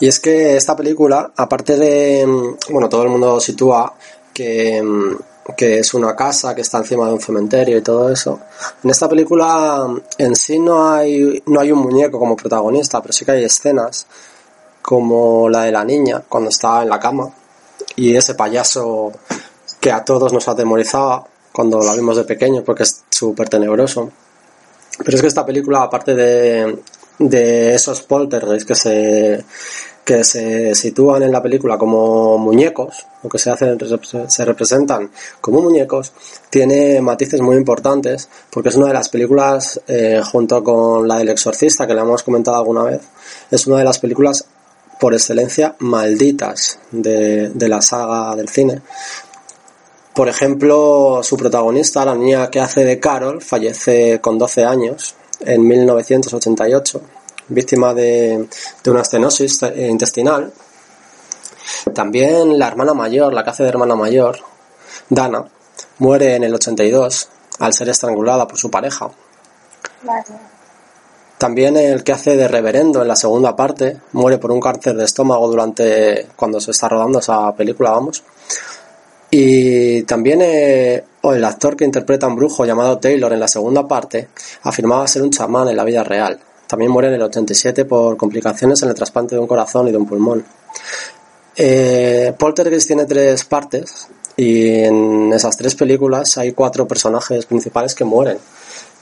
y 0.00 0.06
es 0.06 0.20
que 0.20 0.56
esta 0.56 0.76
película, 0.76 1.32
aparte 1.36 1.76
de, 1.76 2.54
bueno, 2.70 2.88
todo 2.88 3.02
el 3.02 3.08
mundo 3.08 3.40
sitúa 3.40 3.94
que, 4.32 4.82
que 5.56 5.78
es 5.80 5.94
una 5.94 6.14
casa 6.14 6.54
que 6.54 6.60
está 6.60 6.78
encima 6.78 7.06
de 7.06 7.14
un 7.14 7.20
cementerio 7.20 7.78
y 7.78 7.82
todo 7.82 8.10
eso. 8.12 8.40
En 8.84 8.90
esta 8.90 9.08
película 9.08 9.88
en 10.18 10.36
sí 10.36 10.58
no 10.58 10.88
hay, 10.88 11.42
no 11.46 11.60
hay 11.60 11.72
un 11.72 11.80
muñeco 11.80 12.18
como 12.18 12.36
protagonista, 12.36 13.00
pero 13.00 13.12
sí 13.12 13.24
que 13.24 13.32
hay 13.32 13.44
escenas 13.44 14.06
como 14.82 15.48
la 15.48 15.64
de 15.64 15.72
la 15.72 15.84
niña 15.84 16.22
cuando 16.28 16.50
está 16.50 16.82
en 16.82 16.88
la 16.88 17.00
cama 17.00 17.28
y 17.96 18.14
ese 18.14 18.34
payaso 18.34 19.12
que 19.80 19.90
a 19.90 20.04
todos 20.04 20.32
nos 20.32 20.46
atemorizaba 20.48 21.26
cuando 21.52 21.80
la 21.80 21.94
vimos 21.94 22.16
de 22.16 22.24
pequeño 22.24 22.62
porque 22.62 22.84
es 22.84 23.04
súper 23.10 23.48
tenebroso. 23.48 24.10
Pero 25.04 25.16
es 25.16 25.20
que 25.20 25.28
esta 25.28 25.46
película, 25.46 25.82
aparte 25.82 26.14
de, 26.14 26.78
de 27.18 27.74
esos 27.74 28.02
poltergeists 28.02 28.64
que 28.64 28.74
se 28.74 29.44
que 30.08 30.24
se 30.24 30.74
sitúan 30.74 31.22
en 31.22 31.30
la 31.30 31.42
película 31.42 31.76
como 31.76 32.38
muñecos, 32.38 33.06
o 33.22 33.28
que 33.28 33.38
se 33.38 33.50
hacen 33.50 33.76
se 34.26 34.44
representan 34.46 35.10
como 35.38 35.60
muñecos, 35.60 36.14
tiene 36.48 37.02
matices 37.02 37.42
muy 37.42 37.56
importantes, 37.56 38.26
porque 38.48 38.70
es 38.70 38.76
una 38.76 38.86
de 38.86 38.94
las 38.94 39.10
películas, 39.10 39.78
eh, 39.86 40.22
junto 40.24 40.64
con 40.64 41.06
la 41.06 41.18
del 41.18 41.28
exorcista, 41.28 41.86
que 41.86 41.92
le 41.92 42.00
hemos 42.00 42.22
comentado 42.22 42.56
alguna 42.56 42.84
vez, 42.84 43.02
es 43.50 43.66
una 43.66 43.76
de 43.76 43.84
las 43.84 43.98
películas 43.98 44.46
por 44.98 45.12
excelencia 45.12 45.76
malditas 45.80 46.78
de, 46.90 47.50
de 47.50 47.68
la 47.68 47.82
saga 47.82 48.34
del 48.34 48.48
cine. 48.48 48.80
Por 50.14 50.30
ejemplo, 50.30 51.20
su 51.22 51.36
protagonista, 51.36 52.06
la 52.06 52.14
niña 52.14 52.48
que 52.48 52.60
hace 52.60 52.82
de 52.82 52.98
Carol, 52.98 53.42
fallece 53.42 54.22
con 54.22 54.38
12 54.38 54.64
años 54.64 55.14
en 55.40 55.66
1988, 55.66 57.00
víctima 57.48 57.94
de, 57.94 58.48
de 58.82 58.90
una 58.90 59.02
estenosis 59.02 59.60
intestinal. 59.76 60.52
También 61.94 62.58
la 62.58 62.68
hermana 62.68 62.94
mayor, 62.94 63.32
la 63.32 63.44
que 63.44 63.50
hace 63.50 63.62
de 63.62 63.68
hermana 63.68 63.94
mayor, 63.94 64.38
Dana, 65.08 65.44
muere 65.98 66.34
en 66.34 66.44
el 66.44 66.54
82 66.54 67.28
al 67.58 67.72
ser 67.72 67.88
estrangulada 67.88 68.46
por 68.46 68.58
su 68.58 68.70
pareja. 68.70 69.10
También 71.38 71.76
el 71.76 72.02
que 72.02 72.12
hace 72.12 72.36
de 72.36 72.48
reverendo 72.48 73.00
en 73.02 73.08
la 73.08 73.16
segunda 73.16 73.54
parte 73.54 73.96
muere 74.12 74.38
por 74.38 74.50
un 74.50 74.60
cáncer 74.60 74.96
de 74.96 75.04
estómago 75.04 75.48
durante 75.48 76.28
cuando 76.34 76.60
se 76.60 76.72
está 76.72 76.88
rodando 76.88 77.20
esa 77.20 77.52
película, 77.54 77.92
vamos. 77.92 78.24
Y 79.30 80.02
también 80.02 80.40
eh, 80.42 81.04
el 81.32 81.44
actor 81.44 81.76
que 81.76 81.84
interpreta 81.84 82.26
a 82.26 82.28
un 82.28 82.36
brujo 82.36 82.64
llamado 82.64 82.98
Taylor 82.98 83.32
en 83.32 83.40
la 83.40 83.48
segunda 83.48 83.86
parte 83.86 84.28
afirmaba 84.62 85.06
ser 85.08 85.22
un 85.22 85.30
chamán 85.30 85.68
en 85.68 85.76
la 85.76 85.84
vida 85.84 86.04
real. 86.04 86.38
También 86.66 86.90
muere 86.90 87.08
en 87.08 87.14
el 87.14 87.22
87 87.22 87.84
por 87.84 88.16
complicaciones 88.16 88.82
en 88.82 88.90
el 88.90 88.94
trasplante 88.94 89.34
de 89.34 89.40
un 89.40 89.46
corazón 89.46 89.88
y 89.88 89.90
de 89.90 89.96
un 89.96 90.06
pulmón. 90.06 90.44
Eh, 91.56 92.32
Poltergeist 92.38 92.86
tiene 92.86 93.04
tres 93.06 93.44
partes 93.44 94.08
y 94.36 94.68
en 94.68 95.32
esas 95.32 95.56
tres 95.56 95.74
películas 95.74 96.38
hay 96.38 96.52
cuatro 96.52 96.86
personajes 96.86 97.46
principales 97.46 97.94
que 97.94 98.04
mueren. 98.04 98.38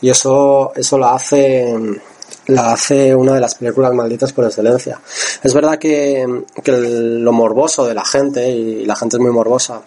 Y 0.00 0.10
eso, 0.10 0.72
eso 0.74 0.98
la 0.98 1.14
hace 1.14 1.74
la 2.46 2.72
hace 2.72 3.14
una 3.14 3.34
de 3.34 3.40
las 3.40 3.56
películas 3.56 3.92
malditas 3.92 4.32
por 4.32 4.44
excelencia. 4.44 5.00
Es 5.42 5.52
verdad 5.52 5.78
que, 5.78 6.44
que 6.62 6.72
lo 6.72 7.32
morboso 7.32 7.84
de 7.84 7.94
la 7.94 8.04
gente, 8.04 8.48
y 8.48 8.84
la 8.84 8.96
gente 8.96 9.16
es 9.16 9.20
muy 9.20 9.32
morbosa, 9.32 9.82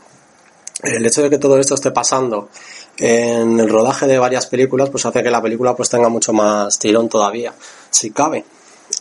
el 0.84 1.06
hecho 1.06 1.22
de 1.22 1.30
que 1.30 1.38
todo 1.38 1.58
esto 1.58 1.76
esté 1.76 1.92
pasando 1.92 2.50
en 2.98 3.60
el 3.60 3.70
rodaje 3.70 4.08
de 4.08 4.18
varias 4.18 4.48
películas 4.48 4.90
pues 4.90 5.06
hace 5.06 5.24
que 5.24 5.32
la 5.32 5.42
película 5.42 5.76
pues 5.76 5.90
tenga 5.90 6.10
mucho 6.10 6.34
más 6.34 6.78
tirón 6.80 7.10
todavía 7.10 7.54
si 7.90 8.12
cabe. 8.12 8.46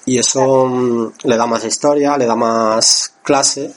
Y 0.04 0.18
eso 0.18 0.66
mm, 0.66 1.12
le 1.24 1.36
da 1.36 1.46
más 1.46 1.64
historia 1.64 2.16
le 2.16 2.26
da 2.26 2.36
más 2.36 3.14
clase 3.22 3.72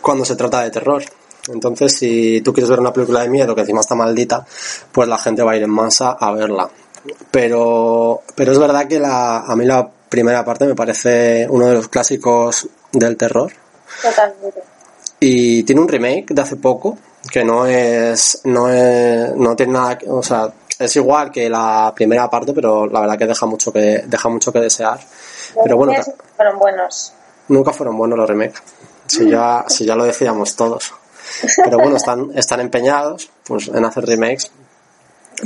cuando 0.00 0.24
se 0.24 0.36
trata 0.36 0.62
de 0.62 0.70
terror. 0.70 1.02
Entonces 1.48 1.96
si 1.96 2.40
tú 2.42 2.52
quieres 2.52 2.70
ver 2.70 2.80
una 2.80 2.92
película 2.92 3.22
de 3.22 3.30
miedo 3.30 3.54
que 3.54 3.62
encima 3.62 3.80
está 3.80 3.94
maldita 3.94 4.46
pues 4.92 5.08
la 5.08 5.18
gente 5.18 5.42
va 5.42 5.52
a 5.52 5.56
ir 5.56 5.62
en 5.62 5.70
masa 5.70 6.12
a 6.12 6.32
verla. 6.32 6.70
Pero 7.30 8.22
pero 8.34 8.52
es 8.52 8.58
verdad 8.58 8.86
que 8.86 9.00
la 9.00 9.38
a 9.38 9.56
mí 9.56 9.64
la 9.64 9.88
primera 10.08 10.44
parte 10.44 10.66
me 10.66 10.74
parece 10.74 11.46
uno 11.48 11.66
de 11.66 11.74
los 11.74 11.88
clásicos 11.88 12.68
del 12.92 13.16
terror. 13.16 13.52
Totalmente. 14.02 14.79
Y 15.20 15.62
tiene 15.64 15.82
un 15.82 15.88
remake 15.88 16.32
de 16.32 16.40
hace 16.40 16.56
poco, 16.56 16.96
que 17.30 17.44
no 17.44 17.66
es, 17.66 18.40
no 18.44 18.68
es, 18.70 19.34
no 19.36 19.54
tiene 19.54 19.74
nada, 19.74 19.98
o 20.08 20.22
sea, 20.22 20.50
es 20.78 20.96
igual 20.96 21.30
que 21.30 21.50
la 21.50 21.92
primera 21.94 22.30
parte, 22.30 22.54
pero 22.54 22.86
la 22.86 23.00
verdad 23.00 23.18
que 23.18 23.26
deja 23.26 23.44
mucho 23.44 23.70
que, 23.70 24.02
deja 24.06 24.28
mucho 24.30 24.50
que 24.50 24.60
desear. 24.60 24.98
Los 24.98 25.62
pero 25.62 25.76
bueno, 25.76 25.92
remakes 25.92 26.14
fueron 26.36 26.58
buenos. 26.58 27.12
nunca 27.48 27.72
fueron 27.72 27.98
buenos 27.98 28.18
los 28.18 28.28
remakes. 28.28 28.62
Si 29.06 29.28
ya, 29.28 29.64
si 29.68 29.84
ya 29.84 29.94
lo 29.94 30.04
decíamos 30.04 30.56
todos. 30.56 30.94
Pero 31.62 31.76
bueno, 31.76 31.96
están, 31.96 32.30
están 32.34 32.60
empeñados 32.60 33.30
pues, 33.44 33.68
en 33.68 33.84
hacer 33.84 34.06
remakes. 34.06 34.50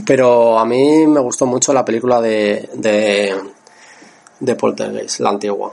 Pero 0.07 0.59
a 0.59 0.65
mí 0.65 1.07
me 1.07 1.21
gustó 1.21 1.47
mucho 1.47 1.73
la 1.73 1.85
película 1.85 2.21
de, 2.21 2.71
de, 2.75 3.35
de 4.39 4.55
Poltergeist, 4.55 5.19
la 5.19 5.31
antigua. 5.31 5.73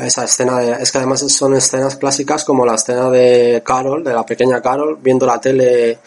Esa 0.00 0.24
escena 0.24 0.58
de, 0.58 0.72
es 0.82 0.92
que 0.92 0.98
además 0.98 1.20
son 1.32 1.54
escenas 1.54 1.96
clásicas 1.96 2.44
como 2.44 2.66
la 2.66 2.74
escena 2.74 3.10
de 3.10 3.62
Carol, 3.64 4.04
de 4.04 4.12
la 4.12 4.26
pequeña 4.26 4.60
Carol, 4.60 4.98
viendo 5.00 5.24
la 5.26 5.40
tele, 5.40 5.98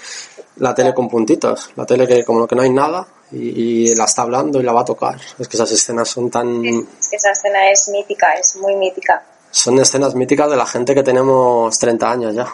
la 0.58 0.76
tele 0.76 0.94
con 0.94 1.10
puntitos, 1.10 1.72
la 1.76 1.86
tele 1.86 2.08
que 2.08 2.24
como 2.24 2.46
que 2.46 2.56
no 2.56 2.62
hay 2.62 2.70
nada 2.70 3.08
y, 3.32 3.90
y 3.90 3.96
la 3.96 4.06
está 4.06 4.22
hablando 4.22 4.60
y 4.60 4.64
la 4.64 4.74
va 4.74 4.82
a 4.82 4.86
tocar. 4.86 5.20
Es 5.40 5.48
que 5.48 5.58
esas 5.58 5.72
escenas 5.72 6.08
son 6.08 6.30
tan, 6.30 6.64
Es 6.66 7.10
que 7.10 7.16
esa 7.16 7.32
escena 7.32 7.72
es 7.72 7.90
mítica, 7.90 8.34
es 8.34 8.56
muy 8.58 8.76
mítica. 8.76 9.24
son 9.50 9.80
escenas 9.80 10.14
míticas 10.14 10.52
de 10.52 10.58
la 10.58 10.66
gente 10.68 10.94
que 10.94 11.04
tenemos 11.04 11.78
30 11.80 12.12
años 12.12 12.36
ya. 12.36 12.48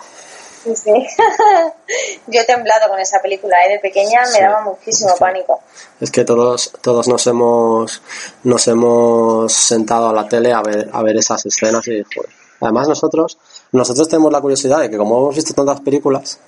Sí, 0.63 0.75
sí. 0.75 0.91
Yo 2.27 2.41
he 2.41 2.45
temblado 2.45 2.89
con 2.89 2.99
esa 2.99 3.19
película, 3.21 3.55
¿eh? 3.65 3.73
de 3.73 3.79
pequeña 3.79 4.21
me 4.21 4.27
Sí. 4.27 4.41
daba 4.41 4.61
muchísimo 4.61 5.11
Sí. 5.11 5.15
pánico. 5.19 5.61
Es 6.01 6.11
que 6.11 6.25
todos, 6.25 6.71
todos 6.81 7.07
nos 7.07 7.25
hemos, 7.27 8.01
nos 8.43 8.67
hemos 8.67 9.53
sentado 9.53 10.09
a 10.09 10.13
la 10.13 10.27
tele 10.27 10.51
a 10.53 10.61
ver, 10.61 10.89
a 10.91 11.01
ver 11.01 11.17
esas 11.17 11.45
escenas 11.45 11.87
y 11.87 12.03
joder. 12.03 12.29
Además 12.61 12.87
nosotros, 12.89 13.37
nosotros 13.71 14.07
tenemos 14.09 14.31
la 14.33 14.41
curiosidad 14.41 14.79
de 14.79 14.89
que 14.89 14.97
como 14.97 15.17
hemos 15.17 15.35
visto 15.35 15.53
tantas 15.53 15.79
películas 15.81 16.39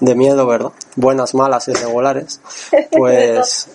de 0.00 0.14
miedo, 0.16 0.44
¿verdad? 0.46 0.72
Buenas, 0.96 1.34
malas 1.34 1.68
y 1.68 1.70
irregulares, 1.70 2.40
pues, 2.90 3.68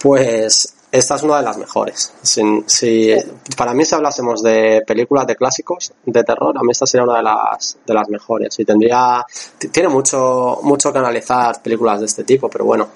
pues 0.00 0.74
esta 0.90 1.16
es 1.16 1.22
una 1.22 1.38
de 1.38 1.42
las 1.42 1.58
mejores. 1.58 2.12
Si, 2.22 3.14
para 3.56 3.74
mí 3.74 3.84
si 3.84 3.94
hablásemos 3.94 4.42
de 4.42 4.82
películas 4.86 5.26
de 5.26 5.36
clásicos 5.36 5.92
de 6.04 6.24
terror, 6.24 6.56
a 6.56 6.62
mí 6.62 6.70
esta 6.70 6.86
sería 6.86 7.04
una 7.04 7.18
de 7.18 7.22
las, 7.22 7.76
de 7.86 7.94
las 7.94 8.08
mejores. 8.08 8.58
Y 8.58 8.64
tendría, 8.64 9.24
tiene 9.70 9.88
mucho, 9.88 10.60
mucho 10.62 10.92
que 10.92 10.98
analizar 10.98 11.60
películas 11.62 12.00
de 12.00 12.06
este 12.06 12.24
tipo, 12.24 12.48
pero 12.48 12.64
bueno, 12.64 12.88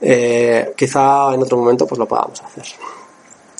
eh, 0.00 0.74
quizá 0.76 1.32
en 1.32 1.42
otro 1.42 1.56
momento 1.56 1.86
pues 1.86 1.98
lo 1.98 2.06
podamos 2.06 2.40
hacer. 2.42 2.64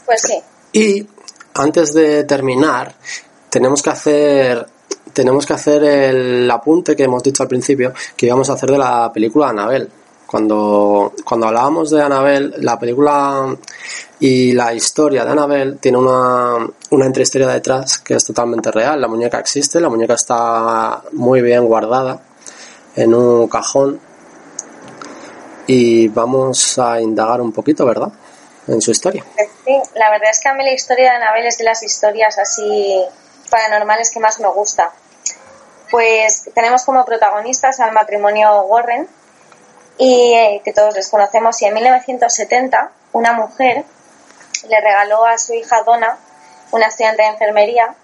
Pues 0.04 0.20
sí, 0.20 0.38
Y 0.72 1.06
antes 1.54 1.94
de 1.94 2.24
terminar, 2.24 2.94
tenemos 3.48 3.82
que 3.82 3.90
hacer 3.90 4.66
tenemos 5.12 5.44
que 5.44 5.52
hacer 5.52 5.84
el 5.84 6.50
apunte 6.50 6.96
que 6.96 7.04
hemos 7.04 7.22
dicho 7.22 7.42
al 7.42 7.48
principio 7.48 7.92
que 8.16 8.26
íbamos 8.26 8.48
a 8.48 8.54
hacer 8.54 8.70
de 8.70 8.78
la 8.78 9.12
película 9.12 9.50
Anabel. 9.50 9.88
Cuando, 10.32 11.12
cuando 11.26 11.48
hablábamos 11.48 11.90
de 11.90 12.00
Anabel, 12.00 12.54
la 12.60 12.78
película 12.78 13.54
y 14.18 14.52
la 14.52 14.72
historia 14.72 15.26
de 15.26 15.30
Anabel 15.30 15.78
tiene 15.78 15.98
una, 15.98 16.56
una 16.88 17.04
entrehistoria 17.04 17.48
detrás 17.48 17.98
que 17.98 18.14
es 18.14 18.24
totalmente 18.24 18.70
real. 18.70 18.98
La 18.98 19.08
muñeca 19.08 19.38
existe, 19.38 19.78
la 19.78 19.90
muñeca 19.90 20.14
está 20.14 21.02
muy 21.12 21.42
bien 21.42 21.66
guardada 21.66 22.22
en 22.96 23.12
un 23.12 23.46
cajón 23.46 24.00
y 25.66 26.08
vamos 26.08 26.78
a 26.78 26.98
indagar 26.98 27.42
un 27.42 27.52
poquito, 27.52 27.84
¿verdad? 27.84 28.10
En 28.68 28.80
su 28.80 28.90
historia. 28.90 29.26
sí. 29.36 29.76
La 29.96 30.08
verdad 30.08 30.30
es 30.30 30.40
que 30.40 30.48
a 30.48 30.54
mí 30.54 30.64
la 30.64 30.72
historia 30.72 31.10
de 31.10 31.16
Anabel 31.16 31.44
es 31.44 31.58
de 31.58 31.64
las 31.64 31.82
historias 31.82 32.38
así 32.38 33.04
paranormales 33.50 34.10
que 34.10 34.18
más 34.18 34.40
me 34.40 34.48
gusta. 34.48 34.92
Pues 35.90 36.48
tenemos 36.54 36.84
como 36.86 37.04
protagonistas 37.04 37.80
al 37.80 37.92
matrimonio 37.92 38.62
Warren 38.62 39.06
y 39.98 40.34
eh, 40.34 40.62
que 40.64 40.72
todos 40.72 40.94
les 40.94 41.08
conocemos 41.08 41.60
y 41.62 41.66
en 41.66 41.74
1970 41.74 42.90
una 43.12 43.32
mujer 43.32 43.84
le 44.68 44.80
regaló 44.80 45.24
a 45.24 45.38
su 45.38 45.54
hija 45.54 45.82
Donna, 45.82 46.18
una 46.70 46.86
estudiante 46.86 47.22
de 47.22 47.28
enfermería, 47.28 47.94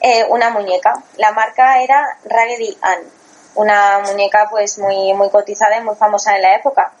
eh, 0.00 0.24
una 0.28 0.50
muñeca. 0.50 1.02
La 1.16 1.32
marca 1.32 1.82
era 1.82 2.18
Raggedy 2.24 2.76
Ann, 2.82 3.00
una 3.54 4.00
muñeca 4.00 4.48
pues 4.50 4.78
muy, 4.78 5.14
muy 5.14 5.30
cotizada 5.30 5.76
y 5.78 5.82
muy 5.82 5.94
famosa 5.94 6.36
en 6.36 6.42
la 6.42 6.56
época. 6.56 6.92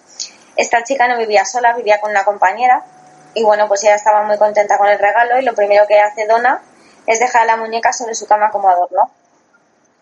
Esta 0.56 0.82
chica 0.84 1.06
no 1.08 1.18
vivía 1.18 1.44
sola, 1.44 1.74
vivía 1.74 2.00
con 2.00 2.10
una 2.10 2.24
compañera 2.24 2.84
y 3.34 3.42
bueno, 3.44 3.68
pues 3.68 3.84
ella 3.84 3.96
estaba 3.96 4.22
muy 4.22 4.38
contenta 4.38 4.78
con 4.78 4.88
el 4.88 4.98
regalo 4.98 5.38
y 5.38 5.44
lo 5.44 5.54
primero 5.54 5.86
que 5.86 6.00
hace 6.00 6.26
Donna 6.26 6.62
es 7.06 7.20
dejar 7.20 7.46
la 7.46 7.56
muñeca 7.56 7.92
sobre 7.92 8.14
su 8.14 8.26
cama 8.26 8.50
como 8.50 8.68
adorno, 8.68 9.10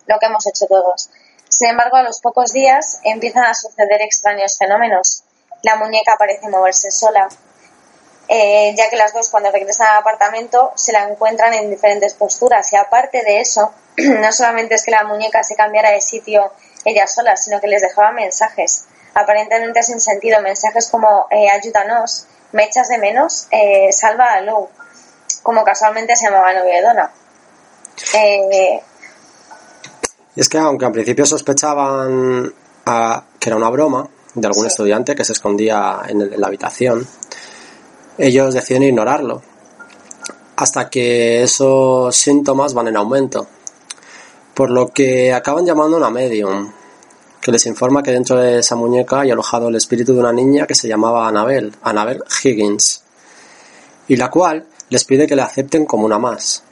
lo 0.07 0.18
que 0.18 0.27
hemos 0.27 0.46
hecho 0.46 0.66
todos. 0.66 1.11
Sin 1.57 1.69
embargo, 1.69 1.97
a 1.97 2.03
los 2.03 2.21
pocos 2.21 2.53
días 2.53 2.99
empiezan 3.05 3.45
a 3.45 3.55
suceder 3.55 4.03
extraños 4.03 4.59
fenómenos. 4.59 5.23
La 5.62 5.77
muñeca 5.77 6.17
parece 6.19 6.49
moverse 6.49 6.90
sola, 6.90 7.29
eh, 8.27 8.75
ya 8.77 8.90
que 8.90 8.97
las 8.97 9.12
dos 9.12 9.29
cuando 9.29 9.53
regresan 9.53 9.87
al 9.87 9.99
apartamento 9.99 10.73
se 10.75 10.90
la 10.90 11.05
encuentran 11.09 11.55
en 11.55 11.71
diferentes 11.71 12.14
posturas 12.14 12.73
y 12.73 12.77
aparte 12.77 13.23
de 13.23 13.38
eso, 13.38 13.73
no 13.97 14.33
solamente 14.33 14.75
es 14.75 14.85
que 14.85 14.90
la 14.90 15.05
muñeca 15.05 15.45
se 15.45 15.55
cambiara 15.55 15.93
de 15.93 16.01
sitio 16.01 16.51
ella 16.85 17.07
sola, 17.07 17.37
sino 17.37 17.61
que 17.61 17.69
les 17.69 17.83
dejaba 17.83 18.11
mensajes, 18.11 18.87
aparentemente 19.14 19.85
sin 19.85 20.01
sentido, 20.01 20.43
mensajes 20.43 20.88
como 20.88 21.29
eh, 21.31 21.49
ayúdanos, 21.51 22.27
me 22.51 22.64
echas 22.64 22.88
de 22.88 22.99
menos, 22.99 23.47
eh, 23.53 23.93
salva 23.93 24.33
a 24.33 24.40
Lou, 24.40 24.69
como 25.45 25.62
casualmente 25.62 26.17
se 26.17 26.25
llamaba 26.25 26.51
el 26.51 26.59
novio 26.59 26.75
de 26.75 26.83
Donna. 26.83 27.12
Eh, 28.14 28.83
Y 30.37 30.40
es 30.40 30.49
que 30.49 30.59
aunque 30.59 30.85
al 30.85 30.92
principio 30.92 31.27
sospechaban 31.27 32.53
ah, 32.87 33.25
que 33.38 33.49
era 33.49 33.57
una 33.57 33.70
broma 33.70 34.09
de 34.35 34.47
algún 34.47 34.62
Sí. 34.64 34.68
estudiante 34.68 35.14
que 35.14 35.25
se 35.25 35.33
escondía 35.33 36.03
en, 36.09 36.20
el- 36.23 36.35
en 36.35 36.40
la 36.40 36.49
habitación, 36.49 37.07
ellos 38.18 38.55
deciden 38.55 38.83
ignorarlo 38.85 39.42
hasta 40.57 40.88
que 40.88 41.42
esos 41.42 42.14
síntomas 42.16 42.75
van 42.75 42.88
en 42.88 42.97
aumento. 42.97 43.47
Por 44.55 44.70
lo 44.70 44.88
que 44.92 45.33
acaban 45.33 45.66
llamando 45.66 45.97
a 45.97 45.99
una 46.01 46.11
medium 46.11 46.70
que 47.40 47.51
les 47.53 47.66
informa 47.66 48.03
que 48.03 48.12
dentro 48.12 48.37
de 48.37 48.61
esa 48.61 48.77
muñeca 48.77 49.20
hay 49.20 49.31
alojado 49.31 49.68
el 49.68 49.75
espíritu 49.75 50.14
de 50.14 50.20
una 50.20 50.33
niña 50.33 50.66
que 50.66 50.75
se 50.75 50.88
llamaba 50.88 51.27
Annabel, 51.29 51.75
Annabel 51.83 52.23
Higgins, 52.42 53.03
y 54.09 54.16
la 54.16 54.31
cual 54.31 54.66
les 54.90 55.05
pide 55.05 55.27
que 55.27 55.37
le 55.37 55.42
acepten 55.42 55.85
como 55.87 56.07
una 56.07 56.18
más. 56.18 56.62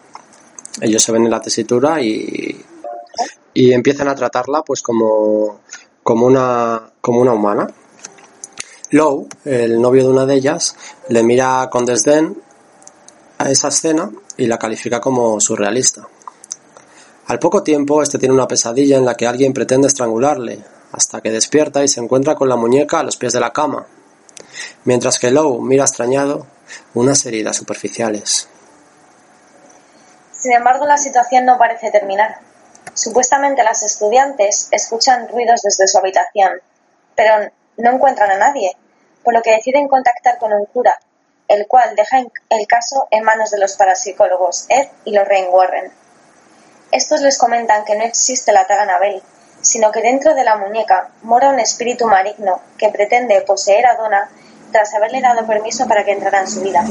Ellos 0.81 1.03
se 1.03 1.13
ven 1.13 1.25
en 1.25 1.31
la 1.31 1.41
tesitura 1.41 2.01
y, 2.01 2.65
y 3.55 3.73
empiezan 3.73 4.09
a 4.09 4.15
tratarla 4.15 4.63
pues 4.63 4.83
como, 4.83 5.61
como, 6.03 6.27
una, 6.27 6.93
como 7.01 7.21
una 7.21 7.33
humana. 7.33 7.67
Lowe, 8.91 9.27
el 9.45 9.81
novio 9.81 10.05
de 10.05 10.09
una 10.11 10.27
de 10.27 10.35
ellas, 10.35 10.77
le 11.09 11.23
mira 11.23 11.69
con 11.71 11.87
desdén 11.87 12.37
a 13.39 13.51
esa 13.51 13.69
escena 13.69 14.11
y 14.37 14.47
la 14.47 14.59
califica 14.59 15.01
como 15.01 15.41
surrealista. 15.41 16.07
Al 17.27 17.39
poco 17.39 17.63
tiempo, 17.63 18.03
este 18.03 18.19
tiene 18.19 18.35
una 18.35 18.49
pesadilla 18.49 18.99
en 18.99 19.05
la 19.05 19.17
que 19.17 19.27
alguien 19.27 19.55
pretende 19.55 19.89
estrangularle, 19.89 20.63
hasta 20.93 21.21
que 21.21 21.31
despierta 21.31 21.83
y 21.83 21.89
se 21.89 22.01
encuentra 22.01 22.35
con 22.35 22.49
la 22.49 22.57
muñeca 22.57 23.01
a 23.01 23.03
los 23.03 23.17
pies 23.17 23.33
de 23.33 23.41
la 23.41 23.53
cama, 23.53 23.87
mientras 24.85 25.19
que 25.19 25.31
Lowe 25.31 25.63
mira 25.63 25.85
extrañado 25.85 26.47
unas 26.95 27.25
heridas 27.25 27.57
superficiales. 27.57 28.49
Sin 30.33 30.53
embargo, 30.53 30.85
la 30.87 30.99
situación 30.99 31.47
no 31.47 31.57
parece 31.57 31.91
terminar. 31.91 32.52
Supuestamente 32.95 33.63
las 33.63 33.83
estudiantes 33.83 34.69
escuchan 34.71 35.29
ruidos 35.29 35.63
desde 35.63 35.89
su 35.89 35.99
habitación, 35.99 36.61
pero 37.15 37.51
no 37.79 37.91
encuentran 37.91 38.31
a 38.31 38.39
nadie, 38.39 38.77
por 39.25 39.35
lo 39.35 39.43
que 39.43 39.53
deciden 39.53 39.89
contactar 39.89 40.39
con 40.39 40.53
un 40.53 40.67
cura, 40.67 41.01
el 41.49 41.67
cual 41.67 41.95
deja 41.97 42.19
el 42.19 42.67
caso 42.67 43.09
en 43.11 43.25
manos 43.25 43.51
de 43.51 43.59
los 43.59 43.77
parapsicólogos 43.77 44.67
Ed 44.69 44.89
y 45.05 45.13
Lorraine 45.13 45.49
Warren. 45.49 45.93
Estos 46.91 47.23
les 47.23 47.39
comentan 47.39 47.85
que 47.85 47.97
no 47.97 48.05
existe 48.05 48.53
la 48.53 48.67
taga 48.67 48.83
Anabel, 48.83 49.23
sino 49.63 49.91
que 49.91 50.03
dentro 50.03 50.35
de 50.35 50.45
la 50.45 50.57
muñeca 50.57 51.11
mora 51.23 51.49
un 51.49 51.61
espíritu 51.61 52.07
maligno 52.07 52.61
que 52.77 52.91
pretende 52.91 53.41
poseer 53.43 53.87
a 53.87 53.97
Donna 53.97 54.29
tras 54.73 54.93
haberle 54.95 55.21
dado 55.21 55.47
permiso 55.47 55.87
para 55.87 56.05
que 56.05 56.13
entrara 56.13 56.41
en 56.41 56.49
su 56.49 56.61
vida. 56.61 56.85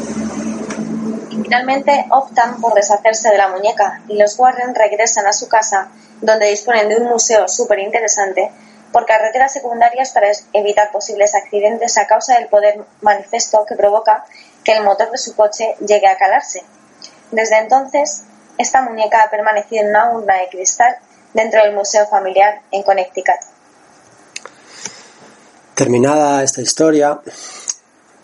Finalmente 1.51 2.05
optan 2.11 2.61
por 2.61 2.73
deshacerse 2.75 3.27
de 3.27 3.37
la 3.37 3.49
muñeca 3.49 4.01
y 4.07 4.15
los 4.17 4.39
Warren 4.39 4.73
regresan 4.73 5.27
a 5.27 5.33
su 5.33 5.49
casa, 5.49 5.89
donde 6.21 6.45
disponen 6.45 6.87
de 6.87 6.95
un 6.95 7.09
museo 7.09 7.49
súper 7.49 7.79
interesante, 7.79 8.49
por 8.93 9.05
carreteras 9.05 9.51
secundarias 9.51 10.13
para 10.13 10.27
evitar 10.53 10.93
posibles 10.93 11.35
accidentes 11.35 11.97
a 11.97 12.07
causa 12.07 12.35
del 12.35 12.47
poder 12.47 12.79
manifiesto 13.01 13.65
que 13.67 13.75
provoca 13.75 14.23
que 14.63 14.77
el 14.77 14.85
motor 14.85 15.11
de 15.11 15.17
su 15.17 15.35
coche 15.35 15.75
llegue 15.85 16.07
a 16.07 16.15
calarse. 16.15 16.63
Desde 17.31 17.57
entonces, 17.57 18.23
esta 18.57 18.83
muñeca 18.83 19.21
ha 19.23 19.29
permanecido 19.29 19.83
en 19.83 19.89
una 19.89 20.09
urna 20.09 20.35
de 20.37 20.47
cristal 20.47 20.95
dentro 21.33 21.61
del 21.61 21.75
Museo 21.75 22.07
Familiar 22.07 22.61
en 22.71 22.81
Connecticut. 22.83 23.41
Terminada 25.75 26.43
esta 26.43 26.61
historia, 26.61 27.19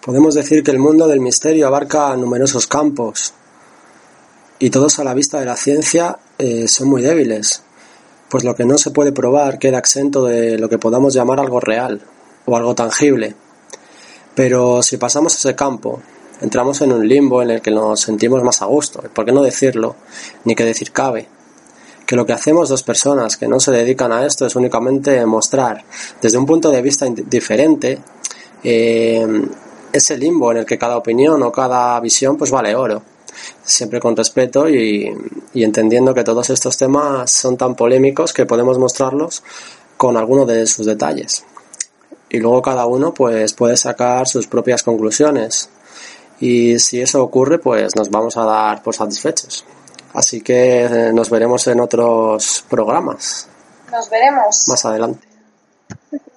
podemos 0.07 0.35
decir 0.35 0.63
que 0.63 0.71
el 0.71 0.79
mundo 0.79 1.05
del 1.09 1.19
misterio 1.19 1.67
abarca 1.67 2.15
numerosos 2.15 2.65
campos 2.65 3.33
y 4.57 4.69
todos 4.69 4.99
a 4.99 5.03
la 5.03 5.13
vista 5.13 5.37
de 5.37 5.45
la 5.45 5.57
ciencia 5.57 6.17
eh, 6.37 6.69
son 6.69 6.87
muy 6.87 7.01
débiles, 7.01 7.61
pues 8.29 8.45
lo 8.45 8.55
que 8.55 8.63
no 8.63 8.77
se 8.77 8.91
puede 8.91 9.11
probar 9.11 9.59
queda 9.59 9.79
exento 9.79 10.23
de 10.23 10.57
lo 10.57 10.69
que 10.69 10.77
podamos 10.77 11.13
llamar 11.13 11.41
algo 11.41 11.59
real 11.59 11.99
o 12.45 12.55
algo 12.55 12.73
tangible. 12.73 13.35
Pero 14.33 14.81
si 14.81 14.95
pasamos 14.95 15.35
ese 15.35 15.55
campo, 15.55 16.01
entramos 16.39 16.79
en 16.79 16.93
un 16.93 17.05
limbo 17.05 17.41
en 17.41 17.51
el 17.51 17.61
que 17.61 17.71
nos 17.71 17.99
sentimos 17.99 18.41
más 18.43 18.61
a 18.61 18.65
gusto, 18.67 19.03
por 19.13 19.25
qué 19.25 19.33
no 19.33 19.43
decirlo, 19.43 19.97
ni 20.45 20.55
que 20.55 20.63
decir 20.63 20.93
cabe 20.93 21.27
que 22.05 22.15
lo 22.15 22.25
que 22.25 22.31
hacemos 22.31 22.69
dos 22.69 22.83
personas 22.83 23.35
que 23.35 23.49
no 23.49 23.59
se 23.59 23.73
dedican 23.73 24.13
a 24.13 24.25
esto 24.25 24.45
es 24.45 24.55
únicamente 24.55 25.25
mostrar 25.25 25.83
desde 26.21 26.37
un 26.37 26.45
punto 26.45 26.71
de 26.71 26.81
vista 26.81 27.05
diferente 27.09 27.99
eh, 28.63 29.27
ese 29.93 30.17
limbo 30.17 30.51
en 30.51 30.57
el 30.57 30.65
que 30.65 30.77
cada 30.77 30.97
opinión 30.97 31.41
o 31.43 31.51
cada 31.51 31.99
visión 31.99 32.37
pues 32.37 32.51
vale 32.51 32.75
oro. 32.75 33.01
siempre 33.63 33.99
con 33.99 34.15
respeto 34.15 34.67
y, 34.67 35.13
y 35.53 35.63
entendiendo 35.63 36.13
que 36.13 36.23
todos 36.23 36.49
estos 36.49 36.77
temas 36.77 37.29
son 37.31 37.57
tan 37.57 37.75
polémicos 37.75 38.33
que 38.33 38.45
podemos 38.45 38.77
mostrarlos 38.79 39.43
con 39.97 40.17
alguno 40.17 40.45
de 40.45 40.65
sus 40.65 40.85
detalles. 40.85 41.43
Y 42.29 42.39
luego 42.39 42.61
cada 42.61 42.85
uno 42.85 43.13
pues 43.13 43.53
puede 43.53 43.77
sacar 43.77 44.27
sus 44.27 44.47
propias 44.47 44.83
conclusiones. 44.83 45.69
Y 46.39 46.77
si 46.79 47.01
eso 47.01 47.23
ocurre, 47.23 47.57
pues 47.59 47.95
nos 47.95 48.09
vamos 48.09 48.37
a 48.37 48.43
dar 48.43 48.83
por 48.83 48.93
satisfechos. 48.93 49.65
Así 50.13 50.41
que 50.41 50.85
eh, 50.85 51.13
nos 51.13 51.29
veremos 51.29 51.67
en 51.67 51.79
otros 51.79 52.63
programas. 52.69 53.47
Nos 53.91 54.09
veremos. 54.09 54.67
Más 54.67 54.85
adelante. 54.85 55.27